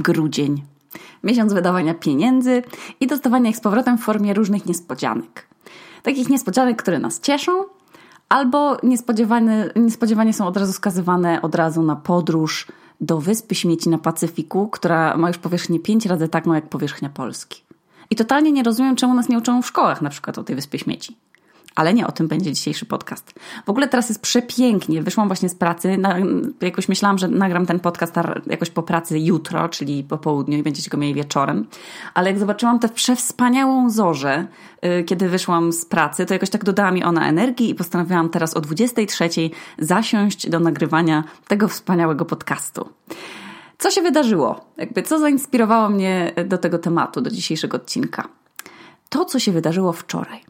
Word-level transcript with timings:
grudzień. 0.00 0.62
Miesiąc 1.24 1.52
wydawania 1.52 1.94
pieniędzy 1.94 2.62
i 3.00 3.06
dostawania 3.06 3.50
ich 3.50 3.56
z 3.56 3.60
powrotem 3.60 3.98
w 3.98 4.00
formie 4.00 4.34
różnych 4.34 4.66
niespodzianek. 4.66 5.46
Takich 6.02 6.28
niespodzianek, 6.28 6.82
które 6.82 6.98
nas 6.98 7.20
cieszą, 7.20 7.64
albo 8.28 8.76
niespodziewane, 8.82 9.70
niespodziewanie 9.76 10.32
są 10.32 10.46
od 10.46 10.56
razu 10.56 10.72
skazywane 10.72 11.42
od 11.42 11.54
razu 11.54 11.82
na 11.82 11.96
podróż 11.96 12.66
do 13.00 13.20
wyspy 13.20 13.54
śmieci 13.54 13.88
na 13.88 13.98
Pacyfiku, 13.98 14.68
która 14.68 15.16
ma 15.16 15.28
już 15.28 15.38
powierzchnię 15.38 15.80
pięć 15.80 16.06
razy 16.06 16.28
taką 16.28 16.54
jak 16.54 16.68
powierzchnia 16.68 17.08
Polski. 17.08 17.62
I 18.10 18.16
totalnie 18.16 18.52
nie 18.52 18.62
rozumiem, 18.62 18.96
czemu 18.96 19.14
nas 19.14 19.28
nie 19.28 19.38
uczą 19.38 19.62
w 19.62 19.66
szkołach 19.66 20.02
na 20.02 20.10
przykład 20.10 20.38
o 20.38 20.44
tej 20.44 20.56
wyspie 20.56 20.78
śmieci. 20.78 21.16
Ale 21.74 21.94
nie 21.94 22.06
o 22.06 22.12
tym 22.12 22.28
będzie 22.28 22.52
dzisiejszy 22.52 22.86
podcast. 22.86 23.34
W 23.66 23.70
ogóle 23.70 23.88
teraz 23.88 24.08
jest 24.08 24.22
przepięknie. 24.22 25.02
Wyszłam 25.02 25.28
właśnie 25.28 25.48
z 25.48 25.54
pracy. 25.54 25.98
Na, 25.98 26.16
jakoś 26.60 26.88
myślałam, 26.88 27.18
że 27.18 27.28
nagram 27.28 27.66
ten 27.66 27.80
podcast 27.80 28.14
jakoś 28.46 28.70
po 28.70 28.82
pracy 28.82 29.18
jutro, 29.18 29.68
czyli 29.68 30.04
po 30.04 30.18
południu 30.18 30.58
i 30.58 30.62
będziecie 30.62 30.90
go 30.90 30.96
mieli 30.96 31.14
wieczorem. 31.14 31.66
Ale 32.14 32.30
jak 32.30 32.38
zobaczyłam 32.38 32.78
tę 32.78 32.88
przewspaniałą 32.88 33.90
zorzę, 33.90 34.46
yy, 34.82 35.04
kiedy 35.04 35.28
wyszłam 35.28 35.72
z 35.72 35.84
pracy, 35.84 36.26
to 36.26 36.34
jakoś 36.34 36.50
tak 36.50 36.64
dodała 36.64 36.90
mi 36.90 37.04
ona 37.04 37.28
energii 37.28 37.70
i 37.70 37.74
postanowiłam 37.74 38.28
teraz 38.28 38.54
o 38.54 38.60
23 38.60 39.28
zasiąść 39.78 40.50
do 40.50 40.60
nagrywania 40.60 41.24
tego 41.48 41.68
wspaniałego 41.68 42.24
podcastu. 42.24 42.88
Co 43.78 43.90
się 43.90 44.02
wydarzyło? 44.02 44.64
Jakby 44.76 45.02
co 45.02 45.18
zainspirowało 45.18 45.88
mnie 45.88 46.32
do 46.46 46.58
tego 46.58 46.78
tematu, 46.78 47.20
do 47.20 47.30
dzisiejszego 47.30 47.76
odcinka? 47.76 48.28
To, 49.08 49.24
co 49.24 49.38
się 49.38 49.52
wydarzyło 49.52 49.92
wczoraj. 49.92 50.49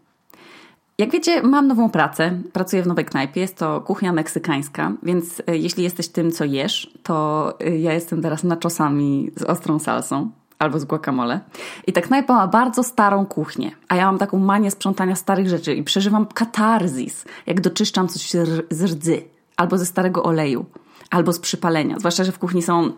Jak 1.00 1.10
wiecie, 1.10 1.42
mam 1.42 1.66
nową 1.66 1.90
pracę. 1.90 2.38
Pracuję 2.52 2.82
w 2.82 2.86
nowej 2.86 3.04
knajpie. 3.04 3.40
Jest 3.40 3.56
to 3.56 3.80
kuchnia 3.80 4.12
meksykańska, 4.12 4.92
więc 5.02 5.42
e, 5.46 5.56
jeśli 5.56 5.84
jesteś 5.84 6.08
tym, 6.08 6.32
co 6.32 6.44
jesz, 6.44 6.94
to 7.02 7.54
e, 7.60 7.78
ja 7.78 7.92
jestem 7.92 8.22
teraz 8.22 8.44
naczosami 8.44 9.30
z 9.36 9.42
ostrą 9.42 9.78
salsą 9.78 10.30
albo 10.58 10.78
z 10.80 10.84
guacamole. 10.84 11.40
I 11.86 11.92
ta 11.92 12.00
knajpa 12.00 12.34
ma 12.34 12.46
bardzo 12.46 12.82
starą 12.82 13.26
kuchnię, 13.26 13.70
a 13.88 13.96
ja 13.96 14.06
mam 14.06 14.18
taką 14.18 14.38
manię 14.38 14.70
sprzątania 14.70 15.14
starych 15.14 15.48
rzeczy 15.48 15.74
i 15.74 15.84
przeżywam 15.84 16.26
katarzis, 16.26 17.24
jak 17.46 17.60
doczyszczam 17.60 18.08
coś 18.08 18.30
z 18.70 18.82
rdzy, 18.82 19.22
albo 19.56 19.78
ze 19.78 19.86
starego 19.86 20.22
oleju, 20.22 20.64
albo 21.10 21.32
z 21.32 21.38
przypalenia. 21.38 21.98
Zwłaszcza, 21.98 22.24
że 22.24 22.32
w 22.32 22.38
kuchni 22.38 22.62
są 22.62 22.92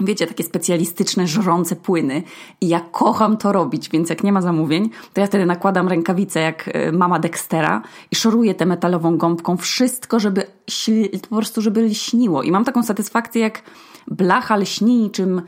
wiecie, 0.00 0.26
takie 0.26 0.44
specjalistyczne, 0.44 1.26
żrące 1.26 1.76
płyny 1.76 2.22
i 2.60 2.68
ja 2.68 2.80
kocham 2.80 3.36
to 3.36 3.52
robić, 3.52 3.88
więc 3.88 4.10
jak 4.10 4.24
nie 4.24 4.32
ma 4.32 4.42
zamówień, 4.42 4.90
to 5.14 5.20
ja 5.20 5.26
wtedy 5.26 5.46
nakładam 5.46 5.88
rękawice 5.88 6.40
jak 6.40 6.70
e, 6.72 6.92
mama 6.92 7.18
Dextera 7.18 7.82
i 8.10 8.16
szoruję 8.16 8.54
tę 8.54 8.66
metalową 8.66 9.16
gąbką 9.16 9.56
wszystko, 9.56 10.20
żeby 10.20 10.46
po 11.28 11.36
prostu, 11.36 11.62
żeby 11.62 11.82
lśniło. 11.82 12.42
I 12.42 12.50
mam 12.50 12.64
taką 12.64 12.82
satysfakcję 12.82 13.42
jak 13.42 13.62
blacha 14.06 14.56
lśni 14.56 14.96
niczym 14.96 15.42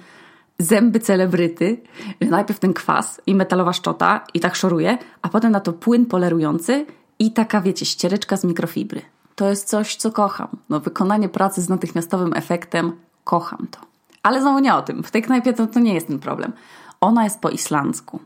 zęby 0.58 1.00
celebryty, 1.00 1.80
najpierw 2.20 2.58
ten 2.58 2.72
kwas 2.72 3.20
i 3.26 3.34
metalowa 3.34 3.72
szczota 3.72 4.24
i 4.34 4.40
tak 4.40 4.56
szoruję, 4.56 4.98
a 5.22 5.28
potem 5.28 5.52
na 5.52 5.60
to 5.60 5.72
płyn 5.72 6.06
polerujący 6.06 6.86
i 7.18 7.32
taka, 7.32 7.60
wiecie, 7.60 7.86
ściereczka 7.86 8.36
z 8.36 8.44
mikrofibry. 8.44 9.02
To 9.34 9.48
jest 9.48 9.68
coś, 9.68 9.96
co 9.96 10.12
kocham. 10.12 10.48
No, 10.68 10.80
wykonanie 10.80 11.28
pracy 11.28 11.62
z 11.62 11.68
natychmiastowym 11.68 12.32
efektem, 12.34 12.92
kocham 13.24 13.66
to. 13.70 13.89
Ale 14.22 14.40
znowu 14.40 14.58
nie 14.58 14.74
o 14.74 14.82
tym. 14.82 15.02
W 15.02 15.10
tej 15.10 15.22
knajpie 15.22 15.52
to, 15.52 15.66
to 15.66 15.80
nie 15.80 15.94
jest 15.94 16.06
ten 16.06 16.18
problem. 16.18 16.52
Ona 17.00 17.24
jest 17.24 17.40
po 17.40 17.50
islandzku. 17.50 18.20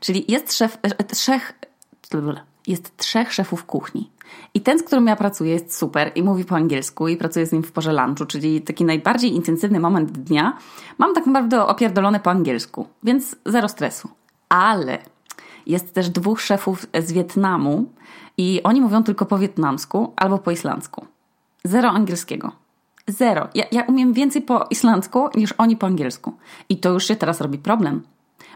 Czyli 0.00 0.24
jest 0.28 0.52
szef, 0.54 0.78
e, 0.82 1.04
trzech, 1.04 1.54
jest 2.66 2.96
trzech 2.96 3.32
szefów 3.32 3.64
kuchni. 3.64 4.10
I 4.54 4.60
ten, 4.60 4.78
z 4.78 4.82
którym 4.82 5.06
ja 5.06 5.16
pracuję, 5.16 5.52
jest 5.52 5.78
super 5.78 6.12
i 6.14 6.22
mówi 6.22 6.44
po 6.44 6.56
angielsku 6.56 7.08
i 7.08 7.16
pracuję 7.16 7.46
z 7.46 7.52
nim 7.52 7.62
w 7.62 7.72
porze 7.72 7.92
lunchu, 7.92 8.26
czyli 8.26 8.62
taki 8.62 8.84
najbardziej 8.84 9.34
intensywny 9.34 9.80
moment 9.80 10.12
dnia. 10.12 10.56
Mam 10.98 11.14
tak 11.14 11.26
naprawdę 11.26 11.66
opierdolone 11.66 12.20
po 12.20 12.30
angielsku, 12.30 12.86
więc 13.02 13.36
zero 13.46 13.68
stresu. 13.68 14.08
Ale 14.48 14.98
jest 15.66 15.94
też 15.94 16.10
dwóch 16.10 16.40
szefów 16.40 16.86
z 16.98 17.12
Wietnamu 17.12 17.84
i 18.36 18.60
oni 18.64 18.80
mówią 18.80 19.02
tylko 19.02 19.26
po 19.26 19.38
wietnamsku 19.38 20.12
albo 20.16 20.38
po 20.38 20.50
islandzku. 20.50 21.06
Zero 21.64 21.88
angielskiego. 21.88 22.52
Zero. 23.08 23.48
Ja, 23.54 23.64
ja 23.72 23.82
umiem 23.82 24.12
więcej 24.12 24.42
po 24.42 24.66
islandzku 24.70 25.28
niż 25.34 25.54
oni 25.58 25.76
po 25.76 25.86
angielsku. 25.86 26.32
I 26.68 26.76
to 26.76 26.90
już 26.92 27.06
się 27.06 27.16
teraz 27.16 27.40
robi 27.40 27.58
problem. 27.58 28.02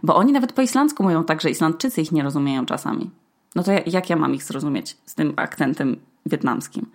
Bo 0.03 0.17
oni 0.17 0.33
nawet 0.33 0.53
po 0.53 0.63
islandzku 0.63 1.03
mówią 1.03 1.25
tak, 1.25 1.41
że 1.41 1.51
Islandczycy 1.51 2.01
ich 2.01 2.13
nie 2.13 2.23
rozumieją 2.23 2.67
czasami. 2.67 3.11
No 3.55 3.63
to 3.63 3.73
jak 3.87 4.11
ja 4.11 4.17
mam 4.17 4.35
ich 4.35 4.43
zrozumieć 4.43 4.97
z 5.07 5.15
tym 5.15 5.33
akcentem 5.37 5.97
wietnamskim? 6.27 6.87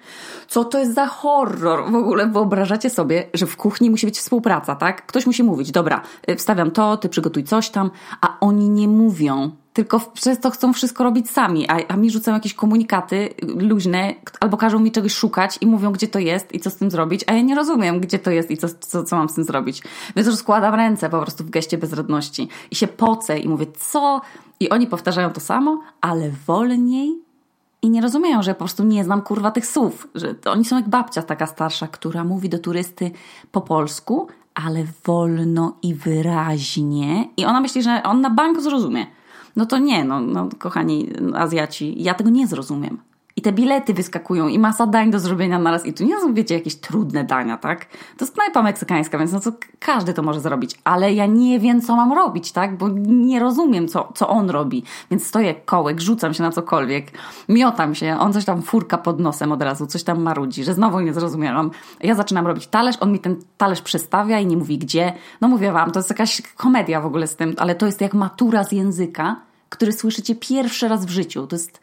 Co 0.47 0.66
to 0.66 0.79
jest 0.79 0.94
za 0.94 1.07
horror? 1.07 1.91
W 1.91 1.95
ogóle 1.95 2.28
wyobrażacie 2.28 2.90
sobie, 2.90 3.29
że 3.34 3.45
w 3.45 3.57
kuchni 3.57 3.89
musi 3.89 4.06
być 4.06 4.18
współpraca, 4.18 4.75
tak? 4.75 5.06
Ktoś 5.06 5.25
musi 5.25 5.44
mówić, 5.44 5.72
dobra, 5.72 6.01
y, 6.29 6.35
wstawiam 6.35 6.72
to, 6.72 6.97
ty 6.97 7.09
przygotuj 7.09 7.44
coś 7.44 7.69
tam, 7.69 7.91
a 8.22 8.39
oni 8.39 8.69
nie 8.69 8.88
mówią 8.88 9.51
tylko 9.78 10.00
przez 10.00 10.40
to 10.40 10.50
chcą 10.50 10.74
wszystko 10.74 11.04
robić 11.04 11.30
sami, 11.30 11.70
a, 11.70 11.78
a 11.88 11.98
mi 11.98 12.12
rzucają 12.12 12.38
jakieś 12.38 12.54
komunikaty 12.54 13.30
luźne, 13.42 14.16
albo 14.40 14.58
każą 14.58 14.80
mi 14.80 14.92
czegoś 14.92 15.14
szukać 15.14 15.58
i 15.62 15.68
mówią, 15.68 15.92
gdzie 15.92 16.08
to 16.08 16.20
jest 16.20 16.54
i 16.54 16.60
co 16.60 16.70
z 16.70 16.76
tym 16.76 16.92
zrobić, 16.92 17.24
a 17.28 17.34
ja 17.34 17.42
nie 17.42 17.56
rozumiem, 17.56 18.00
gdzie 18.00 18.20
to 18.20 18.32
jest 18.32 18.52
i 18.52 18.58
co, 18.58 18.68
co, 18.80 19.04
co 19.04 19.16
mam 19.16 19.30
z 19.30 19.34
tym 19.34 19.44
zrobić. 19.44 19.84
Więc 20.16 20.28
rozkładam 20.28 20.76
ręce 20.76 21.10
po 21.10 21.22
prostu 21.22 21.44
w 21.44 21.50
geście 21.50 21.78
bezradności 21.78 22.50
i 22.72 22.76
się 22.76 22.88
pocę 22.88 23.40
i 23.40 23.50
mówię, 23.50 23.66
co? 23.80 24.22
I 24.60 24.70
oni 24.70 24.88
powtarzają 24.88 25.30
to 25.30 25.40
samo, 25.40 25.82
ale 26.02 26.32
wolniej 26.48 27.16
i 27.82 27.90
nie 27.90 28.02
rozumieją, 28.02 28.44
że 28.44 28.52
ja 28.52 28.56
po 28.56 28.60
prostu 28.60 28.84
nie 28.84 29.04
znam 29.04 29.22
kurwa 29.22 29.52
tych 29.52 29.66
słów, 29.66 30.08
że 30.16 30.36
oni 30.46 30.66
są 30.66 30.76
jak 30.76 30.90
babcia 30.90 31.22
taka 31.22 31.48
starsza, 31.48 31.88
która 31.88 32.24
mówi 32.24 32.50
do 32.50 32.60
turysty 32.60 33.12
po 33.52 33.62
polsku, 33.62 34.28
ale 34.54 34.86
wolno 35.06 35.74
i 35.84 35.94
wyraźnie 35.94 37.30
i 37.38 37.46
ona 37.46 37.62
myśli, 37.62 37.84
że 37.84 38.04
on 38.04 38.22
na 38.22 38.30
bank 38.30 38.62
zrozumie. 38.62 39.17
No 39.57 39.66
to 39.66 39.78
nie, 39.78 40.06
no, 40.06 40.19
no 40.19 40.50
kochani 40.59 41.09
Azjaci, 41.35 42.03
ja 42.03 42.13
tego 42.13 42.29
nie 42.29 42.47
zrozumiem. 42.47 42.97
I 43.38 43.41
te 43.41 43.51
bilety 43.51 43.94
wyskakują 43.94 44.47
i 44.47 44.59
masa 44.59 44.88
dań 44.88 45.12
do 45.12 45.19
zrobienia 45.19 45.59
naraz. 45.59 45.85
I 45.85 45.94
tu 45.94 46.06
nie 46.06 46.19
są, 46.19 46.34
wiecie, 46.34 46.56
jakieś 46.56 46.75
trudne 46.75 47.23
dania, 47.23 47.57
tak? 47.57 47.85
To 47.85 48.25
jest 48.25 48.34
knajpa 48.34 48.62
meksykańska, 48.62 49.18
więc 49.18 49.31
no 49.31 49.40
co 49.40 49.51
każdy 49.79 50.13
to 50.13 50.23
może 50.23 50.40
zrobić. 50.40 50.79
Ale 50.84 51.13
ja 51.13 51.25
nie 51.25 51.59
wiem, 51.59 51.81
co 51.81 51.95
mam 51.95 52.13
robić, 52.13 52.51
tak? 52.51 52.78
Bo 52.78 52.88
nie 53.06 53.40
rozumiem, 53.40 53.88
co, 53.88 54.12
co 54.16 54.28
on 54.28 54.50
robi. 54.50 54.84
Więc 55.12 55.28
stoję 55.28 55.56
kołek, 55.56 56.01
rzucam 56.01 56.34
się 56.34 56.44
na 56.44 56.51
cokolwiek, 56.51 57.12
miotam 57.50 57.95
się, 57.95 58.18
on 58.19 58.34
coś 58.34 58.45
tam 58.45 58.62
furka 58.62 58.97
pod 58.97 59.19
nosem 59.19 59.51
od 59.51 59.62
razu, 59.62 59.88
coś 59.88 60.03
tam 60.03 60.22
marudzi, 60.22 60.63
że 60.63 60.74
znowu 60.74 61.00
nie 61.00 61.13
zrozumiałam. 61.13 61.72
Ja 62.01 62.16
zaczynam 62.16 62.47
robić 62.47 62.68
talerz, 62.68 62.95
on 63.00 63.12
mi 63.12 63.19
ten 63.19 63.35
talerz 63.57 63.81
przestawia 63.81 64.39
i 64.39 64.45
nie 64.45 64.57
mówi 64.57 64.78
gdzie. 64.78 65.13
No 65.41 65.47
mówię 65.47 65.72
wam, 65.72 65.91
to 65.91 66.00
jest 66.00 66.09
jakaś 66.09 66.41
komedia 66.41 67.01
w 67.01 67.06
ogóle 67.06 67.28
z 67.28 67.35
tym, 67.35 67.56
ale 67.57 67.75
to 67.75 67.85
jest 67.85 68.01
jak 68.01 68.13
matura 68.13 68.63
z 68.63 68.72
języka, 68.72 69.47
który 69.70 69.92
słyszycie 69.92 70.36
pierwszy 70.36 70.88
raz 70.88 71.06
w 71.06 71.10
życiu. 71.10 71.48
To 71.48 71.56
jest, 71.56 71.80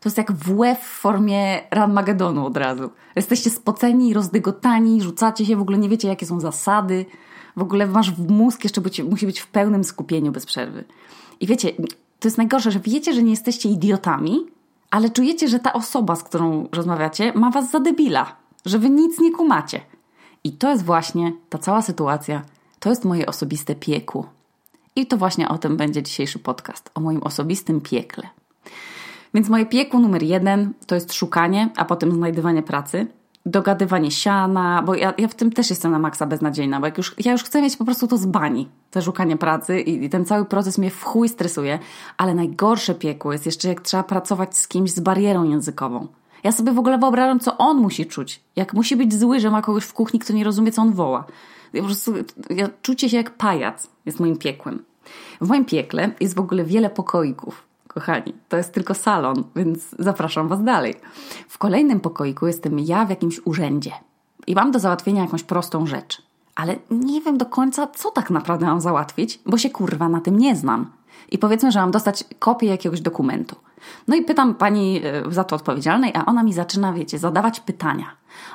to 0.00 0.08
jest 0.08 0.18
jak 0.18 0.32
WF 0.32 0.78
w 0.78 1.00
formie 1.00 1.60
Ranmagedonu 1.70 2.46
od 2.46 2.56
razu. 2.56 2.90
Jesteście 3.16 3.50
spoceni, 3.50 4.14
rozdygotani, 4.14 5.02
rzucacie 5.02 5.46
się, 5.46 5.56
w 5.56 5.60
ogóle 5.60 5.78
nie 5.78 5.88
wiecie, 5.88 6.08
jakie 6.08 6.26
są 6.26 6.40
zasady. 6.40 7.06
W 7.56 7.62
ogóle 7.62 7.86
wasz 7.86 8.12
mózg 8.28 8.64
jeszcze 8.64 8.80
być, 8.80 9.02
musi 9.02 9.26
być 9.26 9.40
w 9.40 9.46
pełnym 9.46 9.84
skupieniu 9.84 10.32
bez 10.32 10.46
przerwy. 10.46 10.84
I 11.40 11.46
wiecie, 11.46 11.72
to 12.20 12.28
jest 12.28 12.38
najgorsze, 12.38 12.70
że 12.70 12.80
wiecie, 12.80 13.12
że 13.12 13.22
nie 13.22 13.30
jesteście 13.30 13.68
idiotami, 13.68 14.46
ale 14.90 15.10
czujecie, 15.10 15.48
że 15.48 15.58
ta 15.58 15.72
osoba, 15.72 16.16
z 16.16 16.22
którą 16.22 16.68
rozmawiacie, 16.72 17.32
ma 17.32 17.50
was 17.50 17.70
za 17.70 17.80
debila, 17.80 18.36
że 18.66 18.78
wy 18.78 18.90
nic 18.90 19.20
nie 19.20 19.32
kumacie. 19.32 19.80
I 20.44 20.52
to 20.52 20.70
jest 20.70 20.84
właśnie 20.84 21.32
ta 21.48 21.58
cała 21.58 21.82
sytuacja, 21.82 22.42
to 22.80 22.90
jest 22.90 23.04
moje 23.04 23.26
osobiste 23.26 23.74
piekło. 23.74 24.37
I 24.98 25.06
to 25.06 25.16
właśnie 25.16 25.48
o 25.48 25.58
tym 25.58 25.76
będzie 25.76 26.02
dzisiejszy 26.02 26.38
podcast, 26.38 26.90
o 26.94 27.00
moim 27.00 27.22
osobistym 27.22 27.80
piekle. 27.80 28.28
Więc 29.34 29.48
moje 29.48 29.66
piekło 29.66 30.00
numer 30.00 30.22
jeden 30.22 30.72
to 30.86 30.94
jest 30.94 31.12
szukanie, 31.12 31.70
a 31.76 31.84
potem 31.84 32.12
znajdywanie 32.12 32.62
pracy, 32.62 33.06
dogadywanie 33.46 34.10
siana, 34.10 34.82
bo 34.86 34.94
ja, 34.94 35.14
ja 35.18 35.28
w 35.28 35.34
tym 35.34 35.52
też 35.52 35.70
jestem 35.70 35.92
na 35.92 35.98
maksa 35.98 36.26
beznadziejna, 36.26 36.80
bo 36.80 36.86
jak 36.86 36.98
już, 36.98 37.14
ja 37.24 37.32
już 37.32 37.44
chcę 37.44 37.62
mieć 37.62 37.76
po 37.76 37.84
prostu 37.84 38.06
to 38.06 38.16
z 38.16 38.26
bani, 38.26 38.68
te 38.90 39.02
szukanie 39.02 39.36
pracy 39.36 39.80
i, 39.80 40.04
i 40.04 40.10
ten 40.10 40.24
cały 40.24 40.44
proces 40.44 40.78
mnie 40.78 40.90
w 40.90 41.02
chuj 41.02 41.28
stresuje, 41.28 41.78
ale 42.16 42.34
najgorsze 42.34 42.94
piekło 42.94 43.32
jest 43.32 43.46
jeszcze 43.46 43.68
jak 43.68 43.80
trzeba 43.80 44.02
pracować 44.02 44.58
z 44.58 44.68
kimś 44.68 44.90
z 44.90 45.00
barierą 45.00 45.44
językową. 45.44 46.06
Ja 46.44 46.52
sobie 46.52 46.72
w 46.72 46.78
ogóle 46.78 46.98
wyobrażam, 46.98 47.40
co 47.40 47.58
on 47.58 47.76
musi 47.76 48.06
czuć. 48.06 48.40
Jak 48.56 48.74
musi 48.74 48.96
być 48.96 49.14
zły, 49.14 49.40
że 49.40 49.50
ma 49.50 49.62
kogoś 49.62 49.84
w 49.84 49.92
kuchni, 49.92 50.20
kto 50.20 50.32
nie 50.32 50.44
rozumie, 50.44 50.72
co 50.72 50.82
on 50.82 50.92
woła. 50.92 51.24
Ja 51.72 51.80
po 51.80 51.86
prostu, 51.86 52.14
ja 52.50 52.68
czucie 52.82 53.08
się 53.08 53.16
jak 53.16 53.30
pajac 53.30 53.88
jest 54.06 54.20
moim 54.20 54.36
piekłem. 54.36 54.87
W 55.40 55.48
moim 55.48 55.64
piekle 55.64 56.10
jest 56.20 56.34
w 56.34 56.40
ogóle 56.40 56.64
wiele 56.64 56.90
pokoików. 56.90 57.62
Kochani, 57.88 58.34
to 58.48 58.56
jest 58.56 58.72
tylko 58.72 58.94
salon, 58.94 59.44
więc 59.56 59.86
zapraszam 59.98 60.48
Was 60.48 60.64
dalej. 60.64 60.94
W 61.48 61.58
kolejnym 61.58 62.00
pokoiku 62.00 62.46
jestem 62.46 62.78
ja 62.78 63.04
w 63.04 63.10
jakimś 63.10 63.40
urzędzie 63.44 63.92
i 64.46 64.54
mam 64.54 64.70
do 64.70 64.78
załatwienia 64.78 65.22
jakąś 65.22 65.42
prostą 65.42 65.86
rzecz. 65.86 66.22
Ale 66.54 66.76
nie 66.90 67.20
wiem 67.20 67.38
do 67.38 67.46
końca, 67.46 67.86
co 67.86 68.10
tak 68.10 68.30
naprawdę 68.30 68.66
mam 68.66 68.80
załatwić, 68.80 69.40
bo 69.46 69.58
się 69.58 69.70
kurwa 69.70 70.08
na 70.08 70.20
tym 70.20 70.38
nie 70.38 70.56
znam. 70.56 70.90
I 71.30 71.38
powiedzmy, 71.38 71.72
że 71.72 71.80
mam 71.80 71.90
dostać 71.90 72.24
kopię 72.38 72.66
jakiegoś 72.66 73.00
dokumentu. 73.00 73.56
No 74.08 74.16
i 74.16 74.22
pytam 74.22 74.54
pani 74.54 75.00
e, 75.04 75.32
za 75.32 75.44
to 75.44 75.56
odpowiedzialnej, 75.56 76.12
a 76.14 76.24
ona 76.24 76.42
mi 76.42 76.52
zaczyna, 76.52 76.92
wiecie, 76.92 77.18
zadawać 77.18 77.60
pytania. 77.60 78.06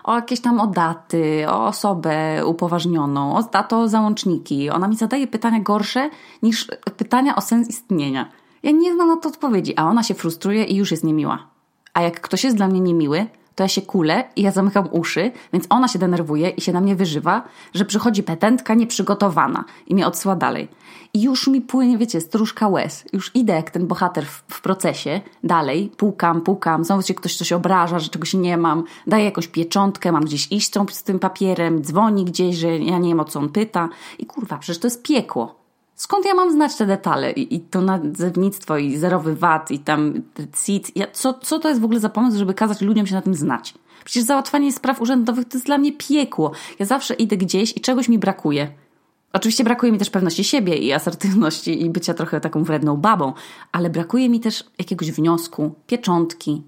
O 0.03 0.15
jakieś 0.15 0.41
tam 0.41 0.59
o 0.59 0.67
daty, 0.67 1.45
o 1.49 1.65
osobę 1.65 2.45
upoważnioną, 2.45 3.35
o 3.35 3.43
tato 3.43 3.89
załączniki. 3.89 4.69
Ona 4.69 4.87
mi 4.87 4.95
zadaje 4.95 5.27
pytania 5.27 5.59
gorsze 5.59 6.09
niż 6.43 6.67
pytania 6.97 7.35
o 7.35 7.41
sens 7.41 7.69
istnienia. 7.69 8.29
Ja 8.63 8.71
nie 8.71 8.93
znam 8.93 9.07
na 9.07 9.17
to 9.17 9.29
odpowiedzi, 9.29 9.77
a 9.77 9.85
ona 9.85 10.03
się 10.03 10.13
frustruje 10.13 10.63
i 10.63 10.75
już 10.75 10.91
jest 10.91 11.03
niemiła. 11.03 11.47
A 11.93 12.01
jak 12.01 12.21
ktoś 12.21 12.43
jest 12.43 12.57
dla 12.57 12.67
mnie 12.67 12.79
niemiły, 12.79 13.25
to 13.55 13.63
ja 13.63 13.67
się 13.67 13.81
kulę 13.81 14.23
i 14.35 14.41
ja 14.41 14.51
zamykam 14.51 14.87
uszy, 14.91 15.31
więc 15.53 15.65
ona 15.69 15.87
się 15.87 15.99
denerwuje 15.99 16.49
i 16.49 16.61
się 16.61 16.73
na 16.73 16.81
mnie 16.81 16.95
wyżywa, 16.95 17.43
że 17.73 17.85
przychodzi 17.85 18.23
petentka 18.23 18.73
nieprzygotowana 18.73 19.65
i 19.87 19.93
mnie 19.93 20.07
odsyła 20.07 20.35
dalej. 20.35 20.67
I 21.13 21.21
już 21.21 21.47
mi 21.47 21.61
płynie, 21.61 21.97
wiecie, 21.97 22.21
stróżka 22.21 22.67
łez. 22.67 23.05
Już 23.13 23.31
idę 23.35 23.53
jak 23.53 23.71
ten 23.71 23.87
bohater 23.87 24.25
w, 24.25 24.43
w 24.47 24.61
procesie, 24.61 25.21
dalej, 25.43 25.91
pukam, 25.97 26.41
pukam, 26.41 26.83
znowu 26.83 27.01
się 27.01 27.13
ktoś 27.13 27.37
coś 27.37 27.51
obraża, 27.51 27.99
że 27.99 28.09
czegoś 28.09 28.33
nie 28.33 28.57
mam, 28.57 28.83
daję 29.07 29.25
jakąś 29.25 29.47
pieczątkę, 29.47 30.11
mam 30.11 30.25
gdzieś 30.25 30.51
iść 30.51 30.71
z 30.91 31.03
tym 31.03 31.19
papierem, 31.19 31.83
dzwoni 31.83 32.25
gdzieś, 32.25 32.55
że 32.55 32.77
ja 32.77 32.97
nie 32.97 33.09
wiem 33.09 33.19
o 33.19 33.25
co 33.25 33.39
on 33.39 33.49
pyta. 33.49 33.89
I 34.19 34.25
kurwa, 34.25 34.57
przecież 34.57 34.81
to 34.81 34.87
jest 34.87 35.03
piekło. 35.03 35.62
Skąd 35.95 36.25
ja 36.25 36.33
mam 36.33 36.51
znać 36.51 36.75
te 36.75 36.85
detale? 36.85 37.31
I, 37.31 37.55
i 37.55 37.59
to 37.59 37.81
nazewnictwo, 37.81 38.77
i 38.77 38.97
zerowy 38.97 39.35
VAT, 39.35 39.71
i 39.71 39.79
tam 39.79 40.13
CIT. 40.65 40.95
Ja, 40.95 41.07
co, 41.11 41.33
co 41.33 41.59
to 41.59 41.69
jest 41.69 41.81
w 41.81 41.85
ogóle 41.85 41.99
za 41.99 42.09
pomysł, 42.09 42.37
żeby 42.37 42.53
kazać 42.53 42.81
ludziom 42.81 43.07
się 43.07 43.15
na 43.15 43.21
tym 43.21 43.35
znać? 43.35 43.73
Przecież 44.05 44.23
załatwianie 44.23 44.73
spraw 44.73 45.01
urzędowych 45.01 45.47
to 45.47 45.57
jest 45.57 45.65
dla 45.65 45.77
mnie 45.77 45.91
piekło. 45.91 46.51
Ja 46.79 46.85
zawsze 46.85 47.13
idę 47.13 47.37
gdzieś 47.37 47.77
i 47.77 47.81
czegoś 47.81 48.09
mi 48.09 48.19
brakuje. 48.19 48.67
Oczywiście 49.33 49.63
brakuje 49.63 49.91
mi 49.91 49.97
też 49.97 50.09
pewności 50.09 50.43
siebie 50.43 50.75
i 50.77 50.93
asertywności 50.93 51.81
i 51.81 51.89
bycia 51.89 52.13
trochę 52.13 52.41
taką 52.41 52.63
wredną 52.63 52.97
babą, 52.97 53.33
ale 53.71 53.89
brakuje 53.89 54.29
mi 54.29 54.39
też 54.39 54.63
jakiegoś 54.77 55.11
wniosku, 55.11 55.75
pieczątki, 55.87 56.61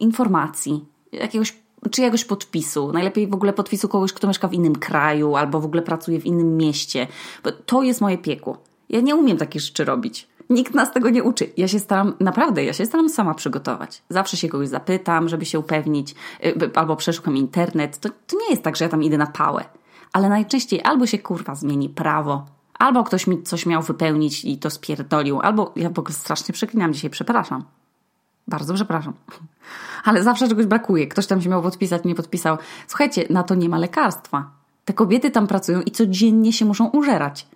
informacji, 0.00 0.84
jakiegoś 1.12 1.54
czyjegoś 1.90 2.24
podpisu, 2.24 2.92
najlepiej 2.92 3.26
w 3.26 3.34
ogóle 3.34 3.52
podpisu 3.52 3.88
kogoś, 3.88 4.12
kto 4.12 4.28
mieszka 4.28 4.48
w 4.48 4.54
innym 4.54 4.76
kraju 4.76 5.36
albo 5.36 5.60
w 5.60 5.64
ogóle 5.64 5.82
pracuje 5.82 6.20
w 6.20 6.26
innym 6.26 6.56
mieście, 6.56 7.06
bo 7.44 7.52
to 7.52 7.82
jest 7.82 8.00
moje 8.00 8.18
piekło. 8.18 8.58
Ja 8.88 9.00
nie 9.00 9.16
umiem 9.16 9.36
takich 9.36 9.62
rzeczy 9.62 9.84
robić. 9.84 10.28
Nikt 10.50 10.74
nas 10.74 10.92
tego 10.92 11.10
nie 11.10 11.22
uczy. 11.22 11.50
Ja 11.56 11.68
się 11.68 11.78
staram, 11.78 12.14
naprawdę, 12.20 12.64
ja 12.64 12.72
się 12.72 12.86
staram 12.86 13.08
sama 13.08 13.34
przygotować. 13.34 14.02
Zawsze 14.08 14.36
się 14.36 14.48
kogoś 14.48 14.68
zapytam, 14.68 15.28
żeby 15.28 15.44
się 15.44 15.58
upewnić, 15.58 16.14
y, 16.44 16.70
albo 16.74 16.96
przeszukam 16.96 17.36
internet. 17.36 17.98
To, 17.98 18.08
to 18.26 18.36
nie 18.38 18.50
jest 18.50 18.62
tak, 18.62 18.76
że 18.76 18.84
ja 18.84 18.88
tam 18.88 19.02
idę 19.02 19.18
na 19.18 19.26
pałę. 19.26 19.64
Ale 20.12 20.28
najczęściej 20.28 20.80
albo 20.84 21.06
się 21.06 21.18
kurwa 21.18 21.54
zmieni 21.54 21.88
prawo, 21.88 22.46
albo 22.78 23.04
ktoś 23.04 23.26
mi 23.26 23.42
coś 23.42 23.66
miał 23.66 23.82
wypełnić 23.82 24.44
i 24.44 24.58
to 24.58 24.70
spierdolił, 24.70 25.40
albo 25.40 25.72
ja 25.76 25.90
w 25.90 25.98
ogóle 25.98 26.14
strasznie 26.14 26.52
przeklinam 26.52 26.92
dzisiaj, 26.92 27.10
przepraszam. 27.10 27.64
Bardzo 28.48 28.74
przepraszam. 28.74 29.12
Ale 30.04 30.22
zawsze 30.22 30.48
czegoś 30.48 30.66
brakuje. 30.66 31.06
Ktoś 31.06 31.26
tam 31.26 31.42
się 31.42 31.48
miał 31.48 31.62
podpisać, 31.62 32.04
nie 32.04 32.14
podpisał. 32.14 32.58
Słuchajcie, 32.86 33.24
na 33.30 33.42
to 33.42 33.54
nie 33.54 33.68
ma 33.68 33.78
lekarstwa. 33.78 34.50
Te 34.84 34.92
kobiety 34.92 35.30
tam 35.30 35.46
pracują 35.46 35.80
i 35.80 35.90
codziennie 35.90 36.52
się 36.52 36.64
muszą 36.64 36.88
użerać. 36.88 37.46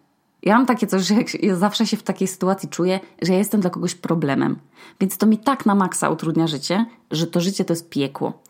Ja 0.43 0.57
mam 0.57 0.67
takie 0.67 0.87
coś, 0.87 1.03
że 1.03 1.15
ja 1.43 1.57
zawsze 1.57 1.87
się 1.87 1.97
w 1.97 2.03
takiej 2.03 2.29
sytuacji 2.29 2.69
czuję, 2.69 3.01
że 3.23 3.33
ja 3.33 3.39
jestem 3.39 3.61
dla 3.61 3.71
kogoś 3.71 3.95
problemem. 3.95 4.57
Więc 5.01 5.17
to 5.17 5.27
mi 5.27 5.39
tak 5.39 5.67
na 5.67 5.75
maksa 5.75 6.11
utrudnia 6.11 6.47
życie, 6.47 6.87
że 7.11 7.27
to 7.27 7.41
życie 7.41 7.65
to 7.65 7.73
jest 7.73 7.91
piekło. 7.91 8.43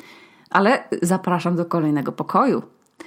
Ale 0.51 0.85
zapraszam 1.03 1.57
do 1.57 1.65
kolejnego 1.65 2.13
pokoju, 2.13 2.63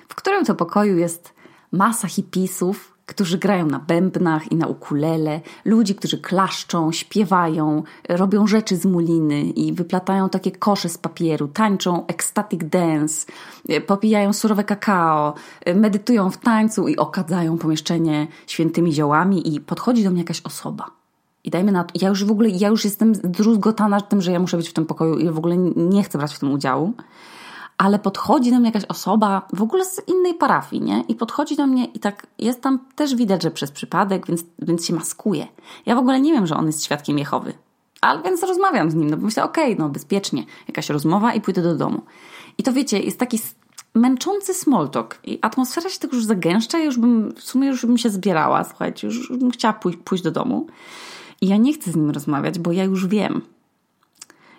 w 0.08 0.16
którym 0.16 0.46
to 0.46 0.56
pokoju 0.56 0.98
jest 0.98 1.34
masa 1.72 2.08
hipisów, 2.08 2.93
którzy 3.06 3.38
grają 3.38 3.66
na 3.66 3.80
bębnach 3.80 4.52
i 4.52 4.56
na 4.56 4.68
ukulele, 4.68 5.42
ludzi, 5.66 5.96
którzy 5.96 6.18
klaszczą, 6.18 6.92
śpiewają, 6.92 7.84
robią 8.10 8.48
rzeczy 8.48 8.76
z 8.76 8.86
muliny 8.86 9.42
i 9.44 9.74
wyplatają 9.74 10.30
takie 10.30 10.52
kosze 10.52 10.90
z 10.90 10.98
papieru, 10.98 11.48
tańczą 11.48 12.06
ecstatic 12.08 12.62
dance, 12.64 13.26
popijają 13.88 14.34
surowe 14.34 14.64
kakao, 14.64 15.34
medytują 15.76 16.30
w 16.30 16.38
tańcu 16.38 16.88
i 16.88 16.98
okadzają 16.98 17.58
pomieszczenie 17.58 18.28
świętymi 18.48 18.94
ziołami 18.94 19.56
i 19.56 19.62
podchodzi 19.62 20.04
do 20.04 20.12
mnie 20.12 20.22
jakaś 20.22 20.42
osoba. 20.42 20.92
I 21.44 21.50
dajmy 21.50 21.72
na 21.72 21.84
to, 21.84 21.94
ja 22.02 22.10
już 22.10 22.26
w 22.26 22.32
ogóle, 22.32 22.50
ja 22.50 22.68
już 22.68 22.86
jestem 22.86 23.14
druzgotana 23.14 24.02
tym, 24.02 24.22
że 24.22 24.32
ja 24.32 24.40
muszę 24.40 24.58
być 24.58 24.70
w 24.70 24.74
tym 24.74 24.86
pokoju 24.86 25.18
i 25.18 25.30
w 25.30 25.38
ogóle 25.38 25.58
nie 25.76 26.04
chcę 26.04 26.18
brać 26.18 26.36
w 26.36 26.40
tym 26.40 26.52
udziału 26.52 26.94
ale 27.78 28.00
podchodzi 28.00 28.52
do 28.52 28.58
mnie 28.60 28.66
jakaś 28.66 28.86
osoba 28.86 29.48
w 29.54 29.62
ogóle 29.62 29.86
z 29.86 30.08
innej 30.08 30.34
parafii, 30.34 30.82
nie? 30.82 31.04
I 31.08 31.16
podchodzi 31.16 31.56
do 31.56 31.68
mnie 31.68 31.86
i 31.86 32.00
tak 32.00 32.28
jest 32.40 32.62
tam 32.62 32.80
też 32.96 33.16
widać, 33.16 33.44
że 33.44 33.52
przez 33.52 33.72
przypadek, 33.72 34.28
więc, 34.28 34.44
więc 34.60 34.86
się 34.86 34.94
maskuje. 34.94 35.48
Ja 35.86 35.96
w 35.96 36.00
ogóle 36.00 36.22
nie 36.22 36.34
wiem, 36.34 36.48
że 36.48 36.56
on 36.56 36.66
jest 36.66 36.86
świadkiem 36.86 37.20
Jehowy. 37.20 37.54
Ale 38.02 38.22
więc 38.24 38.44
rozmawiam 38.44 38.92
z 38.92 38.96
nim, 38.96 39.10
no 39.10 39.18
bo 39.18 39.26
myślę, 39.26 39.44
okej, 39.44 39.74
okay, 39.74 39.76
no 39.80 39.90
bezpiecznie, 39.90 40.44
jakaś 40.68 40.90
rozmowa 40.90 41.34
i 41.34 41.42
pójdę 41.42 41.62
do 41.62 41.76
domu. 41.76 42.02
I 42.58 42.64
to 42.64 42.74
wiecie, 42.74 43.00
jest 43.00 43.20
taki 43.20 43.40
męczący 43.96 44.54
small 44.54 44.90
talk 44.90 45.20
i 45.24 45.40
atmosfera 45.42 45.90
się 45.90 46.00
tak 46.00 46.14
już 46.14 46.26
zagęszcza, 46.26 46.78
ja 46.78 46.86
już 46.86 46.98
bym, 46.98 47.34
w 47.36 47.44
sumie 47.44 47.68
już 47.68 47.86
bym 47.86 47.98
się 47.98 48.10
zbierała, 48.10 48.64
słuchajcie, 48.64 49.08
już 49.08 49.30
bym 49.30 49.52
chciała 49.52 49.74
pójść, 49.74 50.00
pójść 50.04 50.24
do 50.24 50.32
domu. 50.32 50.68
I 51.42 51.48
ja 51.48 51.58
nie 51.58 51.74
chcę 51.74 51.92
z 51.92 51.96
nim 51.96 52.12
rozmawiać, 52.12 52.60
bo 52.60 52.72
ja 52.72 52.84
już 52.84 53.08
wiem, 53.08 53.42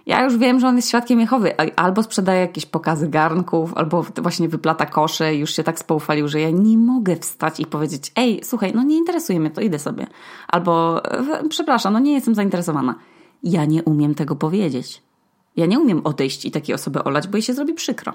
ja 0.07 0.25
już 0.25 0.37
wiem, 0.37 0.61
że 0.61 0.69
on 0.69 0.77
jest 0.77 0.89
świadkiem 0.89 1.21
Jehowy. 1.21 1.53
Albo 1.77 2.03
sprzedaje 2.03 2.41
jakieś 2.41 2.67
pokazy 2.67 3.09
garnków, 3.09 3.75
albo 3.75 4.07
właśnie 4.17 4.49
wyplata 4.49 4.87
kosze 4.87 5.35
i 5.35 5.39
już 5.39 5.51
się 5.51 5.63
tak 5.63 5.79
spoufalił, 5.79 6.29
że 6.29 6.41
ja 6.41 6.51
nie 6.51 6.79
mogę 6.79 7.17
wstać 7.17 7.61
i 7.61 7.67
powiedzieć 7.67 8.13
ej, 8.17 8.41
słuchaj, 8.43 8.73
no 8.75 8.83
nie 8.83 8.97
interesuje 8.97 9.41
mnie 9.41 9.51
to, 9.51 9.61
idę 9.61 9.79
sobie. 9.79 10.07
Albo 10.49 11.03
przepraszam, 11.49 11.93
no 11.93 11.99
nie 11.99 12.13
jestem 12.13 12.35
zainteresowana. 12.35 12.95
Ja 13.43 13.65
nie 13.65 13.83
umiem 13.83 14.15
tego 14.15 14.37
powiedzieć. 14.37 15.03
Ja 15.57 15.67
nie 15.67 15.81
umiem 15.81 16.01
odejść 16.05 16.45
i 16.45 16.51
takiej 16.51 16.75
osoby 16.75 17.05
olać, 17.05 17.29
bo 17.29 17.37
jej 17.37 17.43
się 17.43 17.55
zrobi 17.55 17.75
przykro. 17.75 18.13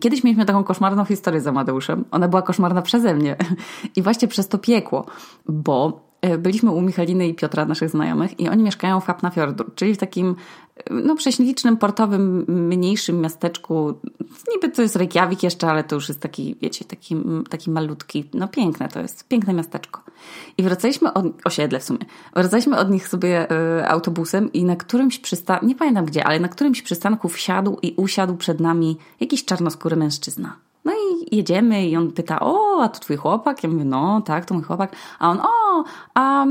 Kiedyś 0.00 0.24
mieliśmy 0.24 0.46
taką 0.46 0.64
koszmarną 0.64 1.04
historię 1.04 1.40
z 1.40 1.46
Amadeuszem. 1.46 2.04
Ona 2.10 2.28
była 2.28 2.42
koszmarna 2.42 2.82
przeze 2.82 3.14
mnie. 3.14 3.36
I 3.96 4.02
właśnie 4.02 4.28
przez 4.28 4.48
to 4.48 4.58
piekło, 4.58 5.06
bo 5.48 6.00
e, 6.20 6.38
byliśmy 6.38 6.70
u 6.70 6.80
Michaliny 6.80 7.28
i 7.28 7.34
Piotra, 7.34 7.64
naszych 7.64 7.90
znajomych, 7.90 8.40
i 8.40 8.48
oni 8.48 8.62
mieszkają 8.62 9.00
w 9.00 9.06
Hapnafjordur, 9.06 9.74
czyli 9.74 9.94
w 9.94 9.98
takim 9.98 10.36
no, 10.90 11.16
prześlicznym, 11.16 11.76
portowym, 11.76 12.44
mniejszym 12.48 13.20
miasteczku. 13.20 13.94
Niby 14.54 14.68
to 14.68 14.82
jest 14.82 14.96
Reykjavik 14.96 15.42
jeszcze, 15.42 15.66
ale 15.66 15.84
to 15.84 15.94
już 15.94 16.08
jest 16.08 16.20
taki, 16.20 16.56
wiecie, 16.62 16.84
taki, 16.84 17.16
taki 17.50 17.70
malutki, 17.70 18.30
no 18.34 18.48
piękne 18.48 18.88
to 18.88 19.00
jest, 19.00 19.28
piękne 19.28 19.52
miasteczko. 19.52 20.02
I 20.58 20.62
wracaliśmy 20.62 21.12
od, 21.12 21.26
osiedle 21.44 21.80
w 21.80 21.84
sumie, 21.84 21.98
wracaliśmy 22.34 22.78
od 22.78 22.90
nich 22.90 23.08
sobie 23.08 23.52
y, 23.80 23.88
autobusem 23.88 24.52
i 24.52 24.64
na 24.64 24.76
którymś 24.76 25.18
przystanku, 25.18 25.66
nie 25.66 25.74
pamiętam 25.74 26.04
gdzie, 26.04 26.24
ale 26.24 26.40
na 26.40 26.48
którymś 26.48 26.82
przystanku 26.82 27.28
wsiadł 27.28 27.78
i 27.82 27.94
usiadł 27.96 28.36
przed 28.36 28.60
nami 28.60 28.96
jakiś 29.20 29.44
czarnoskóry 29.44 29.96
mężczyzna. 29.96 30.56
No 30.84 30.92
i 30.92 31.36
jedziemy 31.36 31.86
i 31.86 31.96
on 31.96 32.12
pyta, 32.12 32.40
o, 32.40 32.82
a 32.82 32.88
to 32.88 33.00
twój 33.00 33.16
chłopak? 33.16 33.62
Ja 33.62 33.70
mówię, 33.70 33.84
no 33.84 34.20
tak, 34.20 34.44
to 34.44 34.54
mój 34.54 34.62
chłopak. 34.62 34.96
A 35.18 35.30
on, 35.30 35.40
o, 35.40 35.84
a 36.14 36.46